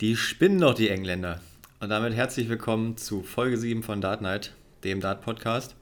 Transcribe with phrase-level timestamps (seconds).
[0.00, 1.42] Die spinnen doch die Engländer.
[1.78, 5.76] Und damit herzlich willkommen zu Folge 7 von Dart Night, dem Dart-Podcast.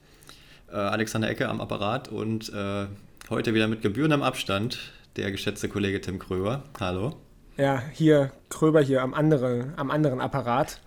[0.72, 2.86] Äh, Alexander Ecke am Apparat und äh,
[3.30, 6.64] heute wieder mit gebührendem Abstand der geschätzte Kollege Tim Kröber.
[6.80, 7.14] Hallo.
[7.56, 10.80] Ja, hier Kröber hier am anderen, am anderen Apparat,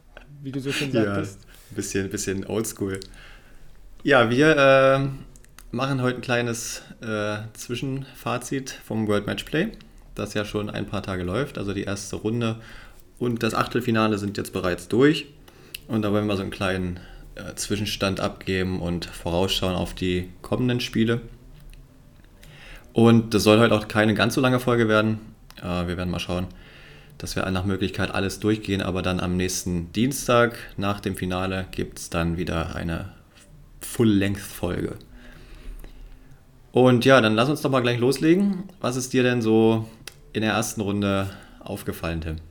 [0.44, 1.40] wie du so schön sagtest.
[1.42, 3.00] Ja, ein bisschen, bisschen oldschool.
[4.04, 5.08] Ja, wir äh,
[5.74, 9.72] machen heute ein kleines äh, Zwischenfazit vom World Match Play,
[10.16, 11.58] das ja schon ein paar Tage läuft.
[11.58, 12.58] Also die erste Runde
[13.22, 15.28] und das Achtelfinale sind jetzt bereits durch.
[15.88, 17.00] Und da wollen wir so einen kleinen
[17.36, 21.22] äh, Zwischenstand abgeben und vorausschauen auf die kommenden Spiele.
[22.94, 25.20] Und das soll heute auch keine ganz so lange Folge werden.
[25.62, 26.48] Äh, wir werden mal schauen,
[27.20, 28.82] dass wir nach Möglichkeit alles durchgehen.
[28.82, 33.10] Aber dann am nächsten Dienstag nach dem Finale gibt es dann wieder eine
[33.82, 34.96] Full-Length-Folge.
[36.72, 38.64] Und ja, dann lass uns doch mal gleich loslegen.
[38.80, 39.88] Was ist dir denn so
[40.34, 41.30] in der ersten Runde
[41.60, 42.51] aufgefallen, Tim?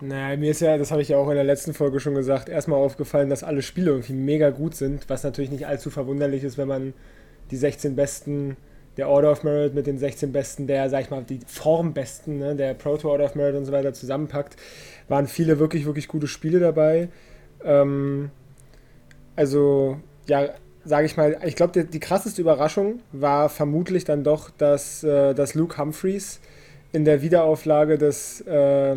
[0.00, 2.48] Naja, mir ist ja, das habe ich ja auch in der letzten Folge schon gesagt,
[2.48, 6.56] erstmal aufgefallen, dass alle Spiele irgendwie mega gut sind, was natürlich nicht allzu verwunderlich ist,
[6.56, 6.94] wenn man
[7.50, 8.56] die 16 besten
[8.96, 12.56] der Order of Merit mit den 16 besten der, sag ich mal, die Formbesten, ne,
[12.56, 14.56] der Proto Order of Merit und so weiter zusammenpackt,
[15.08, 17.08] waren viele wirklich, wirklich gute Spiele dabei.
[17.62, 18.30] Ähm,
[19.36, 20.50] also, ja,
[20.84, 25.34] sage ich mal, ich glaube, die, die, krasseste Überraschung war vermutlich dann doch, dass, äh,
[25.34, 26.40] dass Luke Humphreys
[26.92, 28.96] in der Wiederauflage des äh,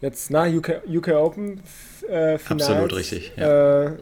[0.00, 1.60] jetzt na UK, UK Open
[2.08, 3.32] äh, Finals, Absolut richtig.
[3.36, 3.86] Ja.
[3.86, 3.92] Äh,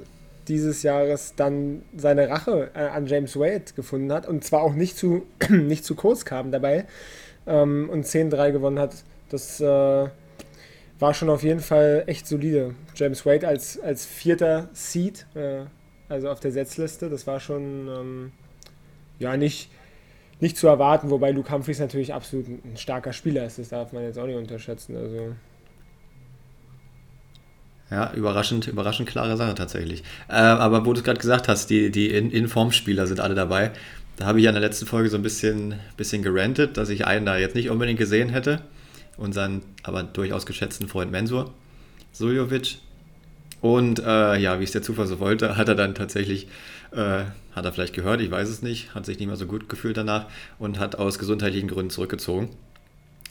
[0.48, 4.96] dieses Jahres dann seine Rache äh, an James Wade gefunden hat und zwar auch nicht
[4.96, 6.86] zu, nicht zu kurz kam dabei
[7.46, 8.94] ähm, und 10-3 gewonnen hat.
[9.28, 12.74] Das äh, war schon auf jeden Fall echt solide.
[12.94, 15.64] James Wade als, als vierter Seed, äh,
[16.08, 18.32] also auf der Setzliste, das war schon ähm,
[19.18, 19.70] ja nicht,
[20.40, 24.02] nicht zu erwarten, wobei Luke Humphries natürlich absolut ein starker Spieler ist, das darf man
[24.04, 24.96] jetzt auch nicht unterschätzen.
[24.96, 25.34] Also
[27.90, 30.02] ja, überraschend, überraschend klare Sache tatsächlich.
[30.28, 33.72] Äh, aber wo du es gerade gesagt hast, die, die In-Form-Spieler sind alle dabei.
[34.16, 37.06] Da habe ich ja in der letzten Folge so ein bisschen, bisschen gerantet, dass ich
[37.06, 38.60] einen da jetzt nicht unbedingt gesehen hätte.
[39.16, 41.52] Unseren aber durchaus geschätzten Freund Mensur
[42.12, 42.78] Suljovic.
[43.60, 46.46] Und äh, ja, wie es der Zufall so wollte, hat er dann tatsächlich,
[46.92, 49.68] äh, hat er vielleicht gehört, ich weiß es nicht, hat sich nicht mehr so gut
[49.68, 50.26] gefühlt danach
[50.58, 52.50] und hat aus gesundheitlichen Gründen zurückgezogen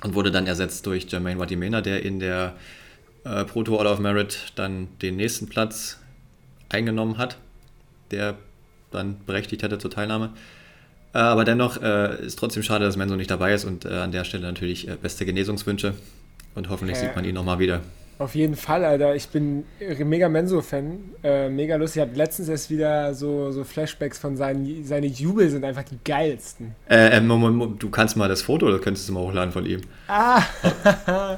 [0.04, 2.56] und wurde dann ersetzt durch Jermaine Watimena, der in der
[3.28, 6.00] äh, Proto All of Merit dann den nächsten Platz
[6.70, 7.38] eingenommen hat,
[8.12, 8.36] der
[8.92, 10.34] dann berechtigt hätte zur Teilnahme.
[11.14, 14.12] Äh, aber dennoch äh, ist trotzdem schade, dass Menzo nicht dabei ist und äh, an
[14.12, 15.94] der Stelle natürlich äh, beste Genesungswünsche
[16.56, 17.82] und hoffentlich sieht man ihn nochmal wieder.
[18.20, 19.16] Auf jeden Fall, Alter.
[19.16, 20.98] Ich bin mega Menso-Fan.
[21.24, 22.02] Äh, mega lustig.
[22.02, 26.00] Ich habe letztens erst wieder so, so Flashbacks von seinen seine Jubel sind einfach die
[26.04, 26.74] geilsten.
[26.90, 29.82] Äh, äh, du kannst mal das Foto, das könntest du mal hochladen von ihm.
[30.08, 30.42] Ah,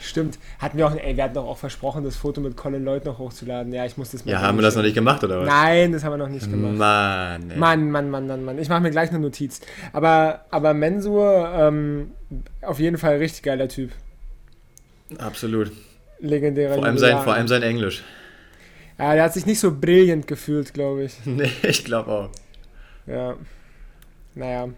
[0.00, 0.38] Stimmt.
[0.58, 3.18] Hatten wir auch, ey, wir hatten doch auch versprochen, das Foto mit Colin Lloyd noch
[3.18, 3.72] hochzuladen.
[3.72, 4.32] Ja, ich muss das mal.
[4.32, 5.48] Ja, haben wir das noch nicht gemacht, oder was?
[5.48, 6.74] Nein, das haben wir noch nicht gemacht.
[6.74, 7.56] Mann, ey.
[7.58, 8.58] Mann, Mann, Mann, Mann, Mann.
[8.58, 9.60] Ich mache mir gleich eine Notiz.
[9.92, 12.12] Aber, aber Mensur, ähm,
[12.62, 13.90] auf jeden Fall richtig geiler Typ.
[15.18, 15.72] Absolut.
[16.20, 18.02] Legendärer vor allem, sein, vor allem sein Englisch.
[18.98, 21.14] Ja, der hat sich nicht so brillant gefühlt, glaube ich.
[21.24, 22.30] Nee, ich glaube auch.
[23.06, 23.36] Ja.
[24.34, 24.68] Naja.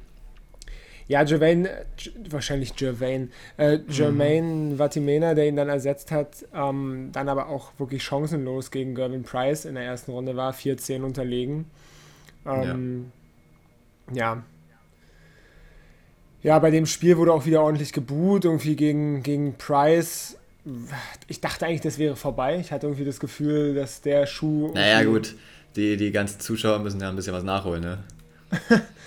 [1.10, 1.86] Ja, Jermaine,
[2.28, 4.78] wahrscheinlich Jermaine, äh, Jermaine mhm.
[4.78, 9.64] Vatimena, der ihn dann ersetzt hat, ähm, dann aber auch wirklich chancenlos gegen Gervin Price
[9.64, 11.64] in der ersten Runde war, 4-10 unterlegen.
[12.46, 13.10] Ähm,
[14.12, 14.34] ja.
[14.34, 14.42] ja.
[16.44, 20.38] Ja, bei dem Spiel wurde auch wieder ordentlich geboot, irgendwie gegen, gegen Price.
[21.26, 22.60] Ich dachte eigentlich, das wäre vorbei.
[22.60, 24.70] Ich hatte irgendwie das Gefühl, dass der Schuh.
[24.74, 25.34] Naja, gut,
[25.74, 27.98] die, die ganzen Zuschauer müssen ja ein bisschen was nachholen, ne?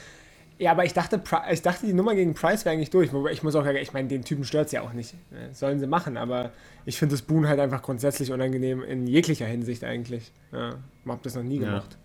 [0.60, 1.22] Ja, aber ich dachte,
[1.52, 3.10] ich dachte, die Nummer gegen Price wäre eigentlich durch.
[3.32, 5.16] Ich muss auch, ich meine, den Typen stört es ja auch nicht.
[5.52, 6.52] Sollen sie machen, aber
[6.86, 10.32] ich finde das Boon halt einfach grundsätzlich unangenehm in jeglicher Hinsicht eigentlich.
[10.52, 11.98] Ja, ich habe das noch nie gemacht.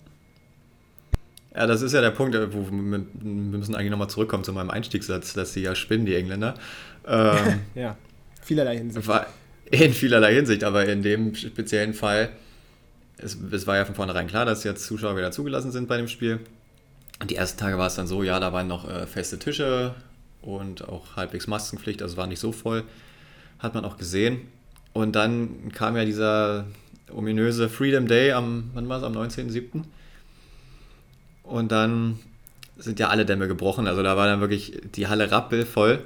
[1.55, 1.61] Ja.
[1.61, 1.67] ja.
[1.67, 5.53] das ist ja der Punkt, wo wir, müssen eigentlich nochmal zurückkommen zu meinem Einstiegssatz, dass
[5.53, 6.55] sie ja spinnen, die Engländer.
[7.07, 7.97] Ähm, ja,
[8.43, 9.09] vielerlei Hinsicht.
[9.71, 12.31] In vielerlei Hinsicht, aber in dem speziellen Fall,
[13.19, 16.09] es, es war ja von vornherein klar, dass jetzt Zuschauer wieder zugelassen sind bei dem
[16.09, 16.41] Spiel.
[17.27, 19.95] Die ersten Tage war es dann so, ja, da waren noch äh, feste Tische
[20.41, 22.85] und auch halbwegs Maskenpflicht, also war nicht so voll.
[23.59, 24.43] Hat man auch gesehen.
[24.93, 26.67] Und dann kam ja dieser
[27.13, 29.83] ominöse Freedom Day am, wann war es, am 19.07.
[31.43, 32.19] Und dann
[32.77, 33.87] sind ja alle Dämme gebrochen.
[33.87, 36.05] Also da war dann wirklich die Halle rappelvoll.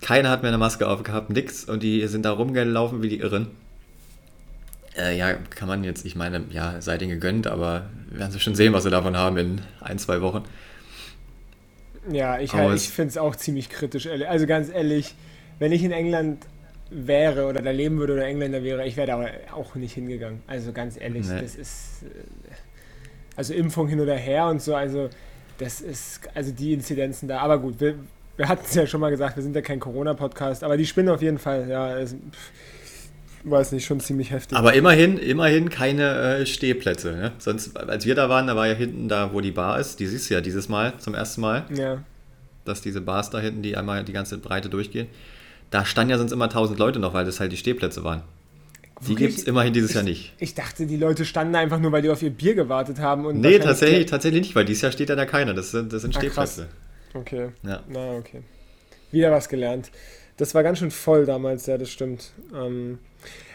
[0.00, 1.64] Keiner hat mehr eine Maske aufgehabt, nix.
[1.64, 3.48] Und die sind da rumgelaufen wie die Irren.
[4.98, 8.54] Äh, ja, kann man jetzt, ich meine, ja, sei denen gegönnt, aber wir werden schon
[8.54, 10.42] sehen, was sie davon haben in ein, zwei Wochen.
[12.10, 14.06] Ja, ich, halt, ich finde es auch ziemlich kritisch.
[14.06, 15.14] Also ganz ehrlich,
[15.58, 16.44] wenn ich in England
[16.90, 20.40] wäre oder da leben würde oder Engländer wäre, ich wäre da auch nicht hingegangen.
[20.46, 21.40] Also ganz ehrlich, nee.
[21.40, 22.02] das ist.
[22.04, 22.54] Äh,
[23.36, 25.08] also Impfung hin oder her und so, also
[25.58, 27.38] das ist, also die Inzidenzen da.
[27.38, 27.94] Aber gut, wir,
[28.36, 31.08] wir hatten es ja schon mal gesagt, wir sind ja kein Corona-Podcast, aber die spinnen
[31.14, 31.96] auf jeden Fall, ja.
[31.96, 32.16] Es,
[33.44, 34.56] weiß nicht, schon ziemlich heftig.
[34.56, 37.12] Aber immerhin, immerhin keine äh, Stehplätze.
[37.12, 37.32] Ne?
[37.38, 40.06] Sonst, als wir da waren, da war ja hinten da, wo die Bar ist, die
[40.06, 41.64] siehst du ja dieses Mal, zum ersten Mal.
[41.74, 42.02] Ja.
[42.64, 45.06] Dass diese Bars da hinten, die einmal die ganze Breite durchgehen.
[45.70, 48.22] Da standen ja sonst immer tausend Leute noch, weil das halt die Stehplätze waren.
[49.06, 50.32] Die gibt es immerhin dieses ich, Jahr nicht.
[50.38, 53.26] Ich dachte, die Leute standen einfach nur, weil die auf ihr Bier gewartet haben.
[53.26, 55.54] Und nee, tatsächlich, tatsächlich nicht, weil dieses Jahr steht da, da keiner.
[55.54, 56.66] Das sind, das sind ah, Stehplätze.
[57.14, 57.50] Okay.
[57.62, 57.80] Ja.
[57.88, 58.42] Na, okay.
[59.12, 59.90] Wieder was gelernt.
[60.36, 62.32] Das war ganz schön voll damals, ja, das stimmt.
[62.54, 62.98] Ähm,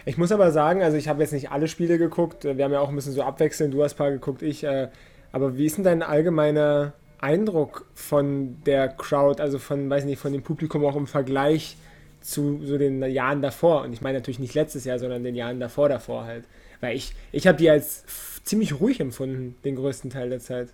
[0.05, 2.44] ich muss aber sagen, also ich habe jetzt nicht alle Spiele geguckt.
[2.44, 3.73] Wir haben ja auch ein bisschen so abwechselnd.
[3.73, 4.63] Du hast ein paar geguckt, ich.
[4.63, 4.89] Äh,
[5.31, 10.33] aber wie ist denn dein allgemeiner Eindruck von der Crowd, also von, weiß nicht, von
[10.33, 11.77] dem Publikum auch im Vergleich
[12.21, 13.83] zu so den Jahren davor.
[13.83, 16.44] Und ich meine natürlich nicht letztes Jahr, sondern den Jahren davor, davor halt.
[16.81, 18.03] Weil ich, ich habe die als
[18.44, 20.69] ziemlich ruhig empfunden, den größten Teil der Zeit.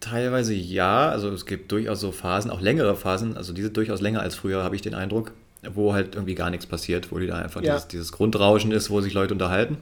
[0.00, 4.20] Teilweise ja, also es gibt durchaus so Phasen, auch längere Phasen, also diese durchaus länger
[4.20, 5.32] als früher, habe ich den Eindruck,
[5.74, 7.74] wo halt irgendwie gar nichts passiert, wo die da einfach ja.
[7.74, 9.78] dieses, dieses Grundrauschen ist, wo sich Leute unterhalten.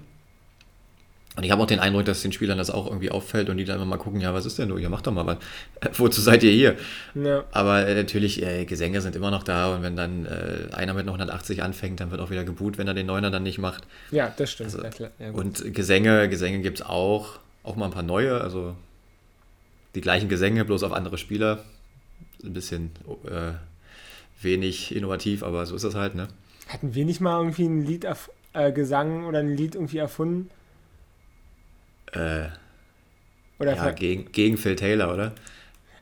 [1.35, 3.65] Und ich habe auch den Eindruck, dass den Spielern das auch irgendwie auffällt und die
[3.65, 4.77] dann immer mal gucken, ja, was ist denn du?
[4.77, 5.39] Ihr macht doch mal was.
[5.99, 6.77] Wozu seid ihr hier?
[7.15, 7.45] Ja.
[7.53, 11.07] Aber äh, natürlich, äh, Gesänge sind immer noch da und wenn dann äh, einer mit
[11.07, 13.85] 180 anfängt, dann wird auch wieder geboot, wenn er den Neuner dann nicht macht.
[14.11, 14.75] Ja, das stimmt.
[14.75, 18.77] Also, ja, ja, und Gesänge, Gesänge gibt es auch, auch mal ein paar neue, also
[19.95, 21.65] die gleichen Gesänge, bloß auf andere Spieler.
[22.45, 22.91] Ein bisschen
[23.25, 23.53] äh,
[24.45, 26.29] wenig innovativ, aber so ist das halt, ne?
[26.69, 28.07] Hatten wir nicht mal irgendwie ein Lied,
[28.53, 30.51] äh, Gesang oder ein Lied irgendwie erfunden?
[32.13, 32.47] Äh,
[33.59, 35.33] oder ja, gegen, gegen Phil Taylor, oder?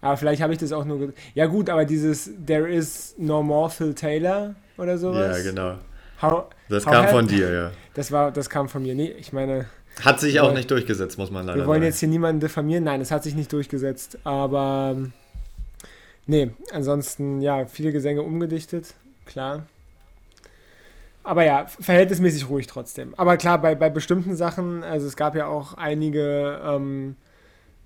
[0.00, 1.12] Aber vielleicht habe ich das auch nur.
[1.34, 5.38] Ja, gut, aber dieses There is no more Phil Taylor oder sowas.
[5.38, 5.78] Ja, genau.
[6.22, 7.70] How, das how kam von dir, ja.
[7.94, 8.94] Das, war, das kam von mir.
[8.94, 9.66] Nee, ich meine.
[10.02, 11.66] Hat sich auch nicht durchgesetzt, muss man leider sagen.
[11.66, 12.84] Wir wollen jetzt hier niemanden diffamieren.
[12.84, 14.18] Nein, es hat sich nicht durchgesetzt.
[14.24, 14.96] Aber.
[16.30, 18.94] Nee, ansonsten, ja, viele Gesänge umgedichtet,
[19.26, 19.66] klar.
[21.24, 23.16] Aber ja, verhältnismäßig ruhig trotzdem.
[23.16, 27.16] Aber klar, bei, bei bestimmten Sachen, also es gab ja auch einige ähm,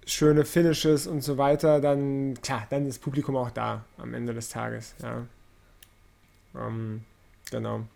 [0.04, 4.34] schöne Finishes und so weiter, dann, klar, dann ist das Publikum auch da am Ende
[4.34, 5.22] des Tages, ja.
[6.54, 7.00] Ähm,
[7.50, 7.86] genau.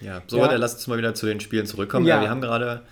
[0.00, 0.54] Ja, so, ja.
[0.54, 2.06] lass uns mal wieder zu den Spielen zurückkommen.
[2.06, 2.18] Ja.
[2.18, 2.82] ja wir haben gerade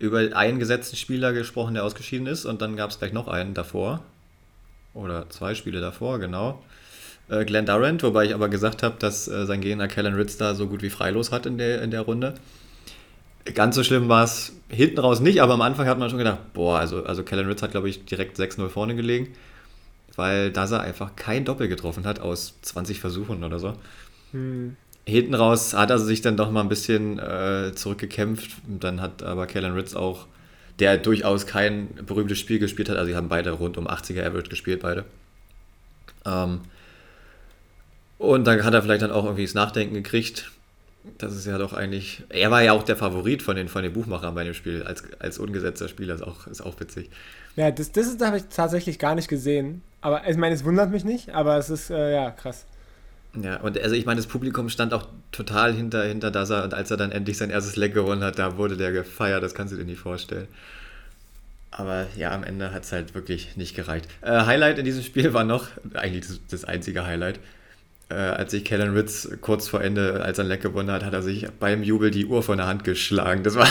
[0.00, 3.54] über einen gesetzten Spieler gesprochen, der ausgeschieden ist, und dann gab es gleich noch einen
[3.54, 4.02] davor.
[4.94, 6.62] Oder zwei Spiele davor, genau
[7.28, 10.54] äh, Glenn Durant, wobei ich aber gesagt habe, dass äh, sein Gegner Kellen Ritz da
[10.54, 12.34] so gut wie freilos hat in der, in der Runde.
[13.54, 16.52] Ganz so schlimm war es hinten raus nicht, aber am Anfang hat man schon gedacht,
[16.52, 19.28] boah, also, also Kellen Ritz hat, glaube ich, direkt 6-0 vorne gelegen,
[20.14, 23.72] weil Daza einfach kein Doppel getroffen hat aus 20 Versuchen oder so.
[24.30, 24.76] Hm.
[25.04, 28.50] Hinten raus hat er sich dann doch mal ein bisschen äh, zurückgekämpft.
[28.68, 30.26] Dann hat aber Kellen Ritz auch,
[30.82, 34.50] der durchaus kein berühmtes Spiel gespielt hat, also sie haben beide rund um 80er Average
[34.50, 35.04] gespielt, beide.
[36.26, 36.62] Ähm,
[38.18, 40.50] und dann hat er vielleicht dann auch irgendwie das Nachdenken gekriegt.
[41.18, 42.24] Das ist ja doch eigentlich.
[42.30, 45.04] Er war ja auch der Favorit von den, von den Buchmachern bei dem Spiel, als,
[45.20, 46.16] als ungesetzter Spieler.
[46.16, 47.10] Ist auch, ist auch witzig.
[47.54, 49.82] Ja, das, das habe ich tatsächlich gar nicht gesehen.
[50.00, 52.66] Aber ich meine, es wundert mich nicht, aber es ist, äh, ja, krass.
[53.40, 56.90] Ja, und also ich meine, das Publikum stand auch total hinter, hinter Dasa und als
[56.90, 59.78] er dann endlich sein erstes Leck gewonnen hat, da wurde der gefeiert, das kannst du
[59.78, 60.48] dir nicht vorstellen.
[61.70, 64.06] Aber ja, am Ende hat es halt wirklich nicht gereicht.
[64.20, 67.40] Äh, Highlight in diesem Spiel war noch, eigentlich das, das einzige Highlight,
[68.10, 71.14] äh, als sich Kellen Ritz kurz vor Ende, als er ein Leck gewonnen hat, hat
[71.14, 73.42] er sich beim Jubel die Uhr von der Hand geschlagen.
[73.42, 73.66] Das war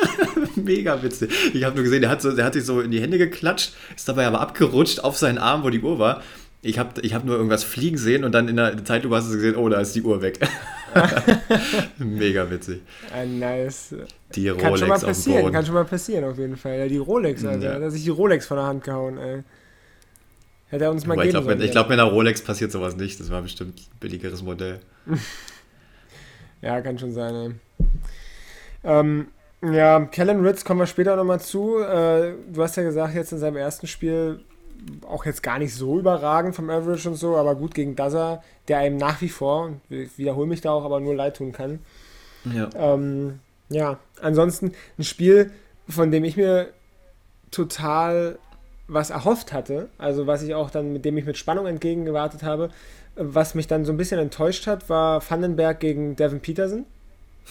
[0.56, 1.32] mega witzig.
[1.54, 3.72] Ich habe nur gesehen, der hat, so, der hat sich so in die Hände geklatscht,
[3.96, 6.22] ist dabei aber abgerutscht auf seinen Arm, wo die Uhr war.
[6.62, 9.34] Ich habe ich hab nur irgendwas fliegen sehen und dann in der Zeitlupe hast du
[9.34, 10.38] gesehen, oh, da ist die Uhr weg.
[11.98, 12.82] Mega witzig.
[13.14, 13.94] Ah, nice.
[14.34, 16.78] Die Rolex kann schon mal passieren, Kann schon mal passieren, auf jeden Fall.
[16.78, 17.78] Ja, die Rolex, Alter.
[17.78, 17.84] Ja.
[17.84, 19.42] Hat sich die Rolex von der Hand gehauen, ey.
[20.68, 22.94] Hätte er uns mal Aber geben ich glaube, mit, glaub, mit einer Rolex passiert sowas
[22.96, 23.18] nicht.
[23.18, 24.80] Das war bestimmt ein billigeres Modell.
[26.62, 27.54] ja, kann schon sein, ey.
[28.84, 29.28] Ähm,
[29.62, 31.78] ja, Kellen Ritz kommen wir später nochmal zu.
[31.78, 34.40] Äh, du hast ja gesagt, jetzt in seinem ersten Spiel
[35.06, 38.78] auch jetzt gar nicht so überragend vom Average und so, aber gut gegen Daza, der
[38.78, 41.80] einem nach wie vor, ich wiederhole mich da auch, aber nur leid tun kann.
[42.54, 42.68] Ja.
[42.74, 45.50] Ähm, ja, ansonsten ein Spiel,
[45.88, 46.68] von dem ich mir
[47.50, 48.38] total
[48.88, 52.70] was erhofft hatte, also was ich auch dann, mit dem ich mit Spannung entgegengewartet habe,
[53.14, 56.86] was mich dann so ein bisschen enttäuscht hat, war Vandenberg gegen Devin Peterson.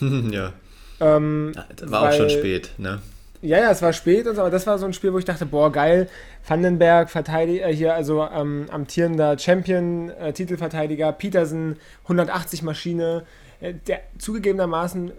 [0.30, 0.52] ja.
[1.00, 3.00] Ähm, war weil, auch schon spät, ne?
[3.42, 5.24] Ja, ja, es war spät, und so, aber das war so ein Spiel, wo ich
[5.24, 6.08] dachte, boah, geil,
[6.46, 13.24] Vandenberg, Verteidiger, äh, hier, also ähm, amtierender Champion, äh, Titelverteidiger, Petersen, 180 Maschine,
[13.60, 15.12] äh, der zugegebenermaßen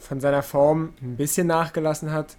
[0.00, 2.36] von seiner Form ein bisschen nachgelassen hat.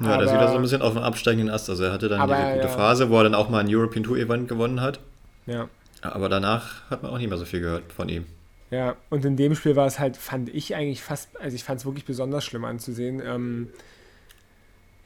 [0.00, 1.70] Ja, aber, da sieht er so ein bisschen auf dem absteigenden Ast.
[1.70, 2.68] Also er hatte dann aber, diese gute ja.
[2.68, 5.00] Phase, wo er dann auch mal ein European Tour Event gewonnen hat.
[5.46, 5.68] Ja.
[6.02, 8.26] Aber danach hat man auch nicht mehr so viel gehört von ihm.
[8.70, 11.80] Ja, und in dem Spiel war es halt, fand ich eigentlich fast, also ich fand
[11.80, 13.68] es wirklich besonders schlimm anzusehen, ähm,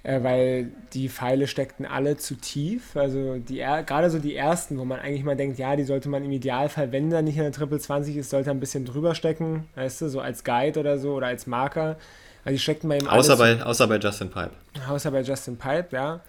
[0.06, 2.96] äh, weil die Pfeile steckten alle zu tief.
[2.96, 6.24] Also die gerade so die ersten, wo man eigentlich mal denkt, ja, die sollte man
[6.24, 9.66] im Idealfall, wenn da nicht in der Triple 20 ist, sollte ein bisschen drüber stecken,
[9.74, 11.96] weißt du, so als Guide oder so oder als Marker.
[12.44, 14.52] Also die steckten bei ihm außer bei, außer bei Justin Pipe.
[14.88, 16.20] Außer bei Justin Pipe, ja.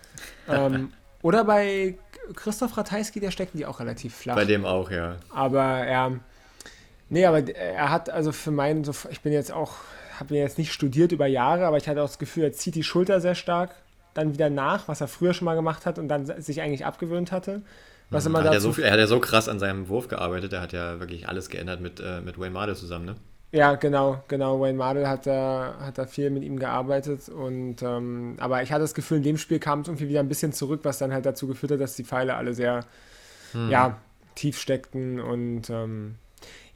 [0.50, 0.92] ähm,
[1.22, 2.00] oder bei
[2.34, 4.36] Christoph Ratajski, der steckten die auch relativ flach.
[4.36, 5.18] Bei dem auch, ja.
[5.30, 6.20] Aber er,
[7.10, 9.76] nee, aber er hat also für meinen, ich bin jetzt auch,
[10.20, 12.76] habe ihn jetzt nicht studiert über Jahre, aber ich hatte auch das Gefühl, er zieht
[12.76, 13.76] die Schulter sehr stark
[14.18, 17.32] dann wieder nach, was er früher schon mal gemacht hat und dann sich eigentlich abgewöhnt
[17.32, 17.62] hatte.
[18.10, 18.36] Was mhm.
[18.36, 20.74] immer hat er, so, er hat ja so krass an seinem Wurf gearbeitet, er hat
[20.74, 23.16] ja wirklich alles geändert mit, äh, mit Wayne Mardell zusammen, ne?
[23.52, 24.60] Ja, genau, genau.
[24.60, 27.30] Wayne Mardell hat da, hat da viel mit ihm gearbeitet.
[27.30, 30.28] Und ähm, aber ich hatte das Gefühl, in dem Spiel kam es irgendwie wieder ein
[30.28, 32.82] bisschen zurück, was dann halt dazu geführt hat, dass die Pfeile alle sehr
[33.54, 33.70] hm.
[33.70, 33.98] ja,
[34.36, 35.22] tief steckten.
[35.22, 36.16] Und ähm,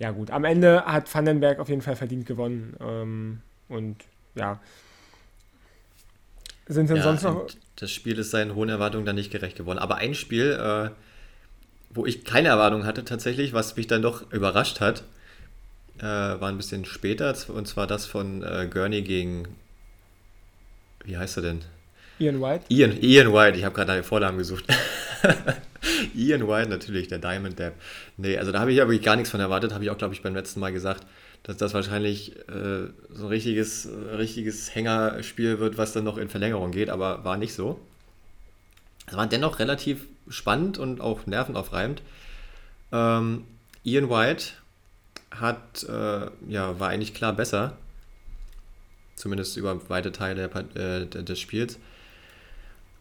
[0.02, 2.76] ja gut, am Ende hat Vandenberg auf jeden Fall verdient gewonnen.
[2.80, 3.98] Ähm, und
[4.34, 4.60] ja.
[6.68, 7.46] Sind denn ja, sonst noch.
[7.76, 9.78] Das Spiel ist seinen hohen Erwartungen dann nicht gerecht geworden.
[9.78, 10.90] Aber ein Spiel, äh,
[11.92, 15.04] wo ich keine Erwartung hatte tatsächlich, was mich dann doch überrascht hat,
[16.00, 19.50] äh, war ein bisschen später, und zwar das von äh, Gurney gegen,
[21.06, 21.62] wie heißt er denn?
[22.18, 22.66] Ian White?
[22.70, 24.66] Ian, Ian White, ich habe gerade nach Vornamen gesucht.
[26.16, 27.74] Ian White natürlich, der Diamond Dab.
[28.18, 30.14] Nee, also da habe ich ja wirklich gar nichts von erwartet, habe ich auch, glaube
[30.14, 31.06] ich, beim letzten Mal gesagt,
[31.44, 36.72] dass das wahrscheinlich äh, so ein richtiges, richtiges Hängerspiel wird, was dann noch in Verlängerung
[36.72, 37.80] geht, aber war nicht so.
[39.08, 42.02] Es war dennoch relativ spannend und auch nervenaufreibend.
[42.92, 43.46] Ähm,
[43.84, 44.46] Ian White
[45.32, 47.78] hat, äh, ja, war eigentlich klar besser.
[49.16, 51.80] Zumindest über weite Teile äh, des Spiels.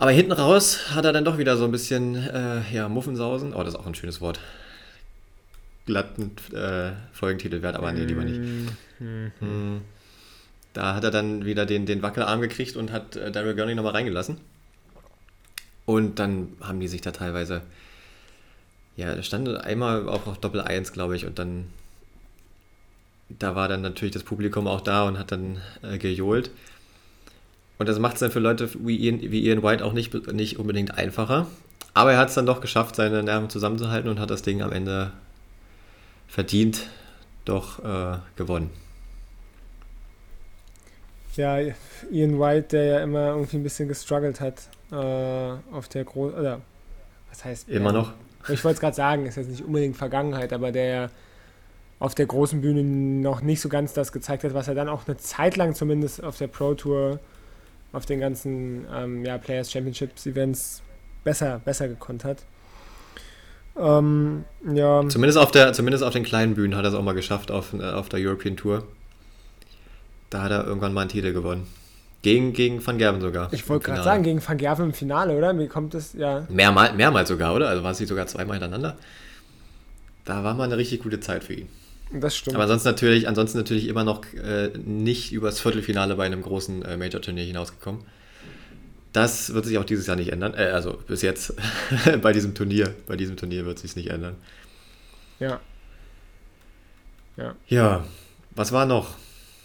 [0.01, 3.53] Aber hinten raus hat er dann doch wieder so ein bisschen, äh, ja, Muffensausen.
[3.53, 4.41] Oh, das ist auch ein schönes Wort.
[5.85, 8.41] Glatten äh, Folgentitel wert, aber nee, lieber nicht.
[8.99, 9.33] Mhm.
[9.41, 9.81] Hm.
[10.73, 13.93] Da hat er dann wieder den, den Wackelarm gekriegt und hat äh, Daryl Gurney nochmal
[13.93, 14.39] reingelassen.
[15.85, 17.61] Und dann haben die sich da teilweise,
[18.97, 21.67] ja, da stand einmal auch auf Doppel 1, glaube ich, und dann
[23.29, 26.51] da war dann natürlich das Publikum auch da und hat dann äh, gejohlt.
[27.81, 30.59] Und das macht es dann für Leute wie Ian, wie Ian White auch nicht, nicht
[30.59, 31.47] unbedingt einfacher.
[31.95, 34.71] Aber er hat es dann doch geschafft, seine Nerven zusammenzuhalten und hat das Ding am
[34.71, 35.13] Ende
[36.29, 36.89] verdient
[37.47, 38.69] doch äh, gewonnen.
[41.37, 41.57] Ja,
[42.11, 44.61] Ian White, der ja immer irgendwie ein bisschen gestruggelt hat
[44.93, 46.61] äh, auf der großen, oder
[47.31, 47.67] was heißt?
[47.71, 48.13] Immer noch?
[48.51, 51.11] Ich wollte es gerade sagen, ist jetzt nicht unbedingt Vergangenheit, aber der ja
[51.99, 55.07] auf der großen Bühne noch nicht so ganz das gezeigt hat, was er dann auch
[55.07, 57.21] eine Zeit lang zumindest auf der Pro Tour,
[57.93, 60.83] auf den ganzen ähm, ja, Players Championships Events
[61.25, 62.39] besser, besser gekonnt hat.
[63.77, 64.45] Ähm,
[64.75, 65.09] ja.
[65.09, 67.73] Zumindest auf, der, zumindest auf den kleinen Bühnen hat er es auch mal geschafft auf,
[67.73, 68.85] äh, auf der European Tour.
[70.29, 71.67] Da hat er irgendwann mal einen Titel gewonnen.
[72.23, 73.51] Gegen, gegen Van Gerven sogar.
[73.53, 75.59] Ich wollte gerade sagen, gegen Van Gerven im Finale, oder?
[75.59, 76.47] Wie kommt es, ja.
[76.51, 77.69] Mehrmal, mehrmals sogar, oder?
[77.69, 78.97] Also war es nicht sogar zweimal hintereinander.
[80.27, 81.69] Da war mal eine richtig gute Zeit für ihn.
[82.13, 82.57] Das stimmt.
[82.57, 86.97] Aber ansonsten natürlich, ansonsten natürlich immer noch äh, nicht übers Viertelfinale bei einem großen äh,
[86.97, 88.03] Major-Turnier hinausgekommen.
[89.13, 90.55] Das wird sich auch dieses Jahr nicht ändern.
[90.55, 91.55] Äh, also bis jetzt
[92.23, 92.95] bei diesem Turnier.
[93.07, 94.37] Bei diesem Turnier wird sich nicht ändern.
[95.39, 95.61] Ja.
[97.37, 97.55] Ja.
[97.69, 98.05] Ja.
[98.57, 99.15] Was war noch?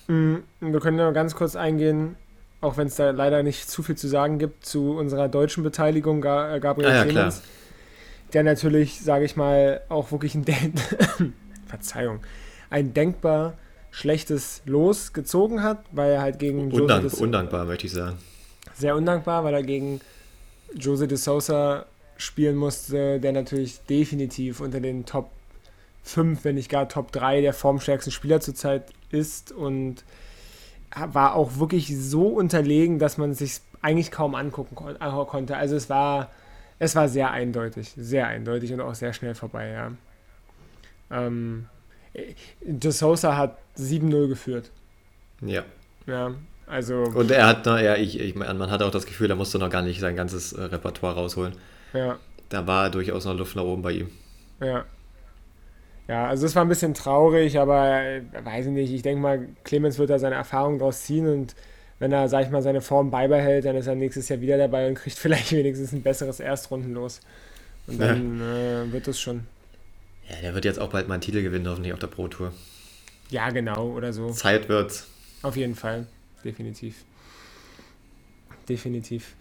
[0.08, 2.16] Mm, wir können ja ganz kurz eingehen,
[2.62, 6.20] auch wenn es da leider nicht zu viel zu sagen gibt, zu unserer deutschen Beteiligung,
[6.20, 7.42] äh, Gabriel ah, ja, Clemens,
[8.34, 10.46] der natürlich, sage ich mal, auch wirklich ein
[11.76, 12.20] Verzeihung,
[12.70, 13.54] ein denkbar
[13.92, 18.18] schlechtes Los gezogen hat, weil er halt gegen Undank, Jose Undankbar, möchte ich sagen.
[18.74, 20.02] Sehr undankbar, weil er gegen
[20.74, 21.86] Jose de Sousa
[22.18, 25.30] spielen musste, der natürlich definitiv unter den Top
[26.04, 30.04] 5, wenn nicht gar Top 3 der formstärksten Spieler zurzeit ist und
[30.96, 35.58] war auch wirklich so unterlegen, dass man es sich eigentlich kaum angucken konnte.
[35.58, 36.32] Also es war,
[36.80, 39.92] es war sehr eindeutig, sehr eindeutig und auch sehr schnell vorbei, ja.
[41.12, 41.68] Ähm,
[42.62, 44.72] De Sosa hat 7-0 geführt.
[45.42, 45.64] Ja.
[46.08, 46.34] Ja,
[46.68, 47.04] also.
[47.04, 49.70] Und er hat, na, ja, ich, ich, man hat auch das Gefühl, er musste noch
[49.70, 51.54] gar nicht sein ganzes äh, Repertoire rausholen.
[51.94, 52.18] Ja.
[52.50, 54.10] Da war durchaus noch Luft nach oben bei ihm.
[54.60, 54.86] Ja.
[56.08, 58.94] Ja, also es war ein bisschen traurig, aber äh, weiß ich nicht.
[58.94, 61.56] Ich denke mal, Clemens wird da seine Erfahrung draus ziehen und
[61.98, 64.88] wenn er, sag ich mal, seine Form beibehält, dann ist er nächstes Jahr wieder dabei
[64.88, 67.22] und kriegt vielleicht wenigstens ein besseres Erstrundenlos.
[67.88, 68.84] Und dann ja.
[68.84, 69.48] äh, wird es schon.
[70.30, 72.52] Ja, der wird jetzt auch bald mal einen Titel gewinnen, hoffentlich auf der Pro Tour.
[73.30, 74.30] Ja, genau, oder so.
[74.32, 75.08] Zeit wird's.
[75.42, 76.08] Auf jeden Fall,
[76.44, 77.04] definitiv.
[78.68, 79.36] Definitiv.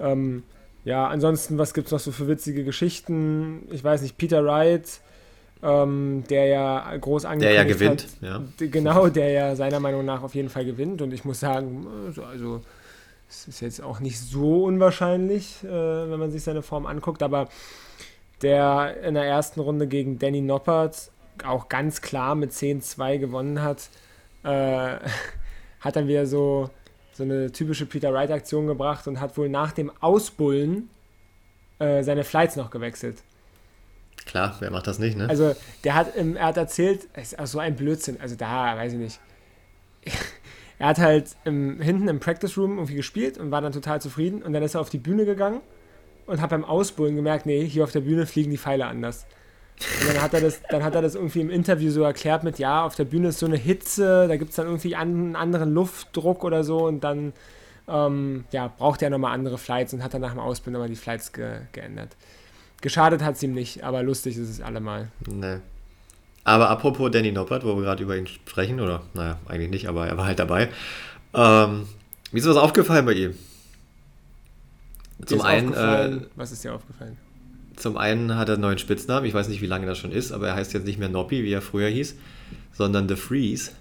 [0.00, 0.42] Ähm,
[0.84, 3.68] ja, ansonsten, was gibt es noch so für witzige Geschichten?
[3.70, 5.00] Ich weiß nicht, Peter Wright,
[5.62, 8.66] ähm, der ja groß angekündigt Der ja gewinnt, hat, ja.
[8.66, 11.00] Genau, der ja seiner Meinung nach auf jeden Fall gewinnt.
[11.00, 11.86] Und ich muss sagen,
[12.28, 12.60] also
[13.28, 17.48] es ist jetzt auch nicht so unwahrscheinlich, äh, wenn man sich seine Form anguckt, aber
[18.42, 21.10] der in der ersten Runde gegen Danny Noppert
[21.42, 23.88] auch ganz klar mit 10-2 gewonnen hat,
[24.44, 24.96] äh,
[25.80, 26.70] hat dann wieder so,
[27.12, 30.90] so eine typische Peter Wright-Aktion gebracht und hat wohl nach dem Ausbullen
[31.78, 33.22] äh, seine Flights noch gewechselt.
[34.26, 35.28] Klar, wer macht das nicht, ne?
[35.28, 38.76] Also, der hat, ähm, er hat erzählt, es ist auch so ein Blödsinn, also da,
[38.76, 39.20] weiß ich nicht.
[40.78, 44.42] er hat halt im, hinten im Practice Room irgendwie gespielt und war dann total zufrieden
[44.42, 45.60] und dann ist er auf die Bühne gegangen
[46.26, 49.26] und hat beim Ausbullen gemerkt, nee, hier auf der Bühne fliegen die Pfeile anders.
[50.00, 52.58] Und dann hat er das, dann hat er das irgendwie im Interview so erklärt mit,
[52.58, 55.74] ja, auf der Bühne ist so eine Hitze, da gibt es dann irgendwie einen anderen
[55.74, 57.32] Luftdruck oder so und dann
[57.88, 61.00] ähm, ja, braucht er nochmal andere Flights und hat dann nach dem Ausbildung nochmal die
[61.00, 62.16] Flights ge geändert.
[62.80, 65.08] Geschadet hat es ihm nicht, aber lustig ist es allemal.
[65.26, 65.58] Nee.
[66.44, 70.06] Aber apropos Danny Noppert, wo wir gerade über ihn sprechen, oder naja, eigentlich nicht, aber
[70.06, 70.68] er war halt dabei.
[71.32, 71.88] Ähm,
[72.30, 73.34] wie ist was aufgefallen bei ihm?
[75.26, 77.16] Zum einen, äh, was ist dir aufgefallen?
[77.76, 80.32] Zum einen hat er einen neuen Spitznamen, ich weiß nicht, wie lange das schon ist,
[80.32, 82.14] aber er heißt jetzt nicht mehr Noppi, wie er früher hieß,
[82.72, 83.72] sondern The Freeze.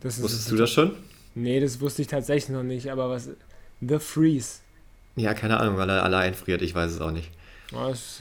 [0.00, 0.92] Das Wusstest du das schon?
[1.34, 3.30] Nee, das wusste ich tatsächlich noch nicht, aber was.
[3.80, 4.60] The Freeze.
[5.16, 7.30] Ja, keine Ahnung, weil er alle einfriert, ich weiß es auch nicht.
[7.70, 8.20] Das,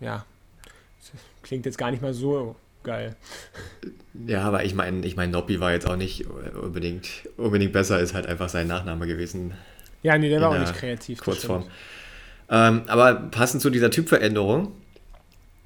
[0.00, 0.24] ja,
[1.00, 3.16] das klingt jetzt gar nicht mal so geil.
[4.26, 8.14] Ja, aber ich meine, ich mein, Noppi war jetzt auch nicht unbedingt, unbedingt besser, ist
[8.14, 9.52] halt einfach sein Nachname gewesen.
[10.02, 11.20] Ja, nee, der war auch nicht kreativ.
[11.20, 11.64] Kurzform.
[12.48, 14.72] Ähm, aber passend zu dieser Typveränderung,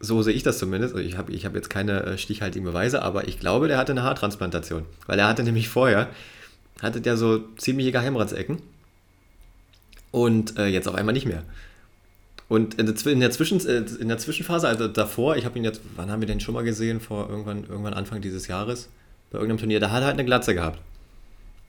[0.01, 0.97] so sehe ich das zumindest.
[0.97, 4.03] Ich habe ich hab jetzt keine äh, stichhaltigen Beweise, aber ich glaube, der hatte eine
[4.03, 4.85] Haartransplantation.
[5.07, 6.09] Weil er hatte nämlich vorher,
[6.83, 8.59] hatte der so ziemliche Geheimratsecken.
[10.11, 11.43] Und äh, jetzt auf einmal nicht mehr.
[12.49, 15.65] Und in der, in der, Zwischen, äh, in der Zwischenphase, also davor, ich habe ihn
[15.65, 17.01] jetzt, wann haben wir den schon mal gesehen?
[17.01, 18.91] Vor irgendwann, irgendwann Anfang dieses Jahres,
[19.31, 20.79] bei irgendeinem Turnier, da hat er halt eine Glatze gehabt.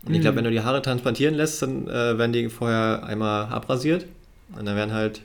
[0.05, 0.37] Und ich glaube, mhm.
[0.37, 4.05] wenn du die Haare transplantieren lässt, dann äh, werden die vorher einmal abrasiert
[4.57, 5.21] und dann werden halt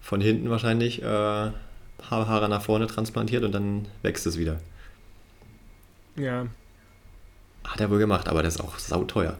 [0.00, 4.58] von hinten wahrscheinlich äh, Haare nach vorne transplantiert und dann wächst es wieder.
[6.16, 6.46] Ja.
[7.64, 9.36] Hat er wohl gemacht, aber das ist auch sauteuer.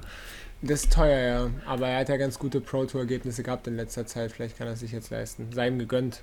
[0.63, 1.51] Das ist teuer, ja.
[1.67, 4.31] Aber er hat ja ganz gute Pro Tour-Ergebnisse gehabt in letzter Zeit.
[4.33, 5.49] Vielleicht kann er sich jetzt leisten.
[5.53, 6.23] Sei ihm gegönnt.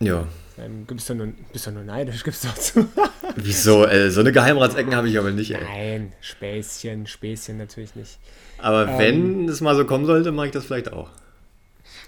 [0.00, 0.26] Ja.
[0.56, 2.88] Sein, bist, du nur, bist du nur neidisch, gibst doch zu.
[3.36, 3.84] Wieso?
[3.86, 5.62] Äh, so eine Geheimratsecken habe ich aber nicht, ey.
[5.62, 8.18] Nein, Späßchen, Späßchen natürlich nicht.
[8.58, 11.10] Aber ähm, wenn es mal so kommen sollte, mache ich das vielleicht auch.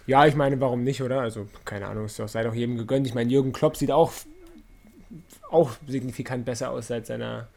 [0.07, 1.21] Ja, ich meine, warum nicht, oder?
[1.21, 3.07] Also, keine Ahnung, es sei doch jedem gegönnt.
[3.07, 4.13] Ich meine, Jürgen Klopp sieht auch,
[5.51, 7.49] auch signifikant besser aus seit seiner,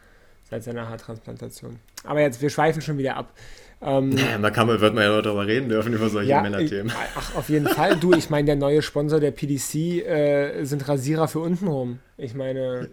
[0.49, 1.79] seit seiner Haartransplantation.
[2.03, 3.31] Aber jetzt, wir schweifen schon wieder ab.
[3.81, 6.41] Ähm, ja, da kann man, wird man ja noch darüber reden dürfen, über solche ja,
[6.41, 6.91] Männerthemen.
[7.15, 7.97] Ach, auf jeden Fall.
[7.97, 11.99] Du, ich meine, der neue Sponsor der PDC äh, sind Rasierer für untenrum.
[12.17, 12.89] Ich meine.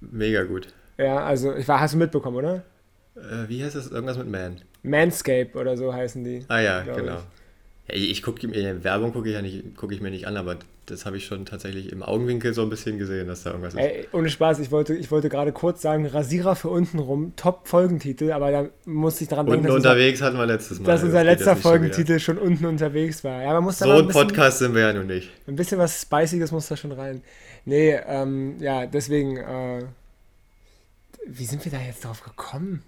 [0.00, 0.68] Mega gut.
[0.98, 2.62] Ja, also, ich war, hast du mitbekommen, oder?
[3.16, 3.88] Äh, wie heißt das?
[3.88, 4.60] Irgendwas mit Man?
[4.82, 6.44] Manscape oder so heißen die.
[6.48, 7.16] Ah ja, genau.
[7.16, 7.41] Ich.
[7.88, 10.58] Ich, ich gucke mir, Werbung gucke ich ja nicht, gucke ich mir nicht an, aber
[10.86, 13.80] das habe ich schon tatsächlich im Augenwinkel so ein bisschen gesehen, dass da irgendwas ist.
[13.80, 18.32] Ey, ohne Spaß, ich wollte, ich wollte gerade kurz sagen, Rasierer für unten rum, Top-Folgentitel,
[18.32, 20.86] aber da musste ich daran unten denken, dass unterwegs unser, hatten wir letztes Mal.
[20.86, 23.42] Dass unser letzter Folgentitel schon, schon, unten unterwegs war.
[23.42, 25.30] Ja, man muss so ein, ein bisschen, Podcast sind wir ja nun nicht.
[25.46, 27.22] Ein bisschen was Spiciges muss da schon rein.
[27.64, 29.84] Nee, ähm, ja, deswegen, äh,
[31.26, 32.82] wie sind wir da jetzt drauf gekommen?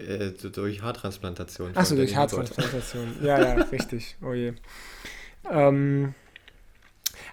[0.00, 1.76] Äh, durch Haartransplantation.
[1.76, 3.16] Achso, durch Haartransplantation.
[3.22, 4.16] ja, ja, richtig.
[4.22, 4.54] Oh je.
[5.50, 6.14] Ähm,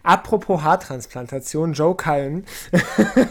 [0.03, 2.45] apropos Haartransplantation, Joe Cullen.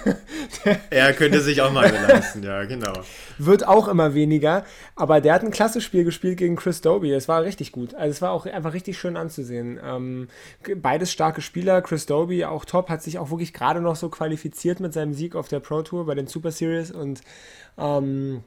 [0.91, 2.93] er könnte sich auch mal leisten, ja, genau.
[3.39, 7.13] Wird auch immer weniger, aber der hat ein klasse Spiel gespielt gegen Chris Doby.
[7.13, 7.95] Es war richtig gut.
[7.95, 9.79] Also es war auch einfach richtig schön anzusehen.
[9.85, 10.29] Ähm,
[10.77, 11.83] beides starke Spieler.
[11.83, 15.35] Chris Doby auch top, hat sich auch wirklich gerade noch so qualifiziert mit seinem Sieg
[15.35, 17.21] auf der Pro Tour bei den Super Series und
[17.77, 18.43] ähm,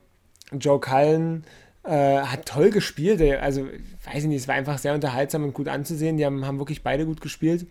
[0.52, 1.44] Joe Cullen
[1.84, 3.22] äh, hat toll gespielt.
[3.42, 3.66] Also,
[4.06, 6.18] weiß ich nicht, es war einfach sehr unterhaltsam und gut anzusehen.
[6.18, 7.66] Die haben, haben wirklich beide gut gespielt.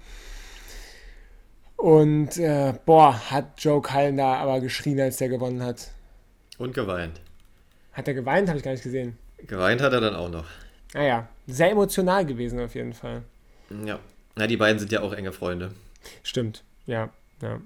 [1.77, 5.91] Und äh, boah, hat Joe Cullen da aber geschrien, als der gewonnen hat.
[6.59, 7.21] Und geweint.
[7.93, 8.49] Hat er geweint?
[8.49, 9.17] Habe ich gar nicht gesehen.
[9.47, 10.47] Geweint hat er dann auch noch.
[10.95, 13.23] Naja, ah sehr emotional gewesen auf jeden Fall.
[13.85, 13.99] Ja.
[14.37, 15.73] Na, die beiden sind ja auch enge Freunde.
[16.23, 17.11] Stimmt, ja,
[17.43, 17.61] ja.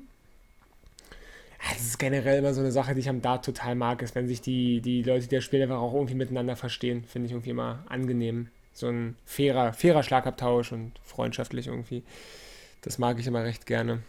[1.70, 4.26] Das ist generell immer so eine Sache, die ich am Dart total mag, ist, wenn
[4.26, 7.04] sich die, die Leute, die das spielen, einfach auch irgendwie miteinander verstehen.
[7.04, 8.48] Finde ich irgendwie immer angenehm.
[8.72, 12.02] So ein fairer, fairer Schlagabtausch und freundschaftlich irgendwie.
[12.82, 14.00] Das mag ich immer recht gerne.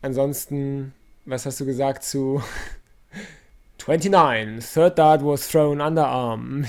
[0.00, 0.92] Ansonsten,
[1.24, 2.42] was hast du gesagt zu
[3.86, 4.72] 29?
[4.72, 6.64] Third dart was thrown underarm.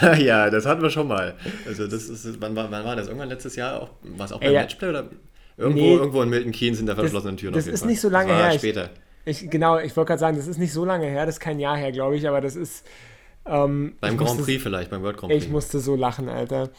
[0.18, 1.36] ja, das hatten wir schon mal.
[1.66, 3.06] Also das ist, wann, wann war das?
[3.06, 3.80] Irgendwann letztes Jahr?
[3.80, 5.08] Auch, war es auch beim Ey, Matchplay oder
[5.56, 7.52] irgendwo, nee, irgendwo in Milton Keynes in der verschlossenen Tür?
[7.52, 7.90] Das, das ist Fall.
[7.90, 8.52] nicht so lange her.
[8.52, 8.90] Später.
[9.24, 11.40] Ich, ich, genau, ich wollte gerade sagen, das ist nicht so lange her, das ist
[11.40, 12.84] kein Jahr her, glaube ich, aber das ist.
[13.46, 15.44] Ähm, beim Grand Prix vielleicht, beim World Grand Prix.
[15.44, 16.70] Ich musste so lachen, Alter.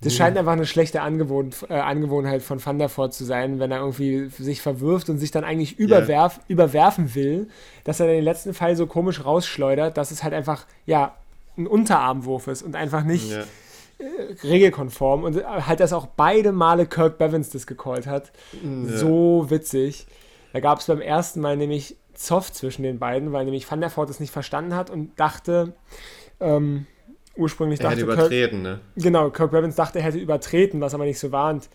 [0.00, 0.16] Das mhm.
[0.16, 3.78] scheint einfach eine schlechte Angewohn äh, Angewohnheit von Van der Voort zu sein, wenn er
[3.78, 6.44] irgendwie sich verwirft und sich dann eigentlich überwerf yeah.
[6.48, 7.48] überwerfen will,
[7.84, 11.14] dass er den letzten Fall so komisch rausschleudert, dass es halt einfach, ja,
[11.56, 13.44] ein Unterarmwurf ist und einfach nicht yeah.
[14.42, 18.32] Regelkonform und halt, dass auch beide Male Kirk Bevins das gecallt hat.
[18.62, 18.98] Yeah.
[18.98, 20.06] So witzig.
[20.52, 23.94] Da gab es beim ersten Mal nämlich Zoff zwischen den beiden, weil nämlich Van der
[23.94, 25.74] Voort es nicht verstanden hat und dachte,
[26.40, 26.86] ähm,
[27.36, 28.00] ursprünglich er dachte.
[28.00, 29.02] Er hätte übertreten, Kirk, ne?
[29.02, 31.50] Genau, Kirk Revens dachte, er hätte übertreten, was aber nicht so war.
[31.50, 31.68] Und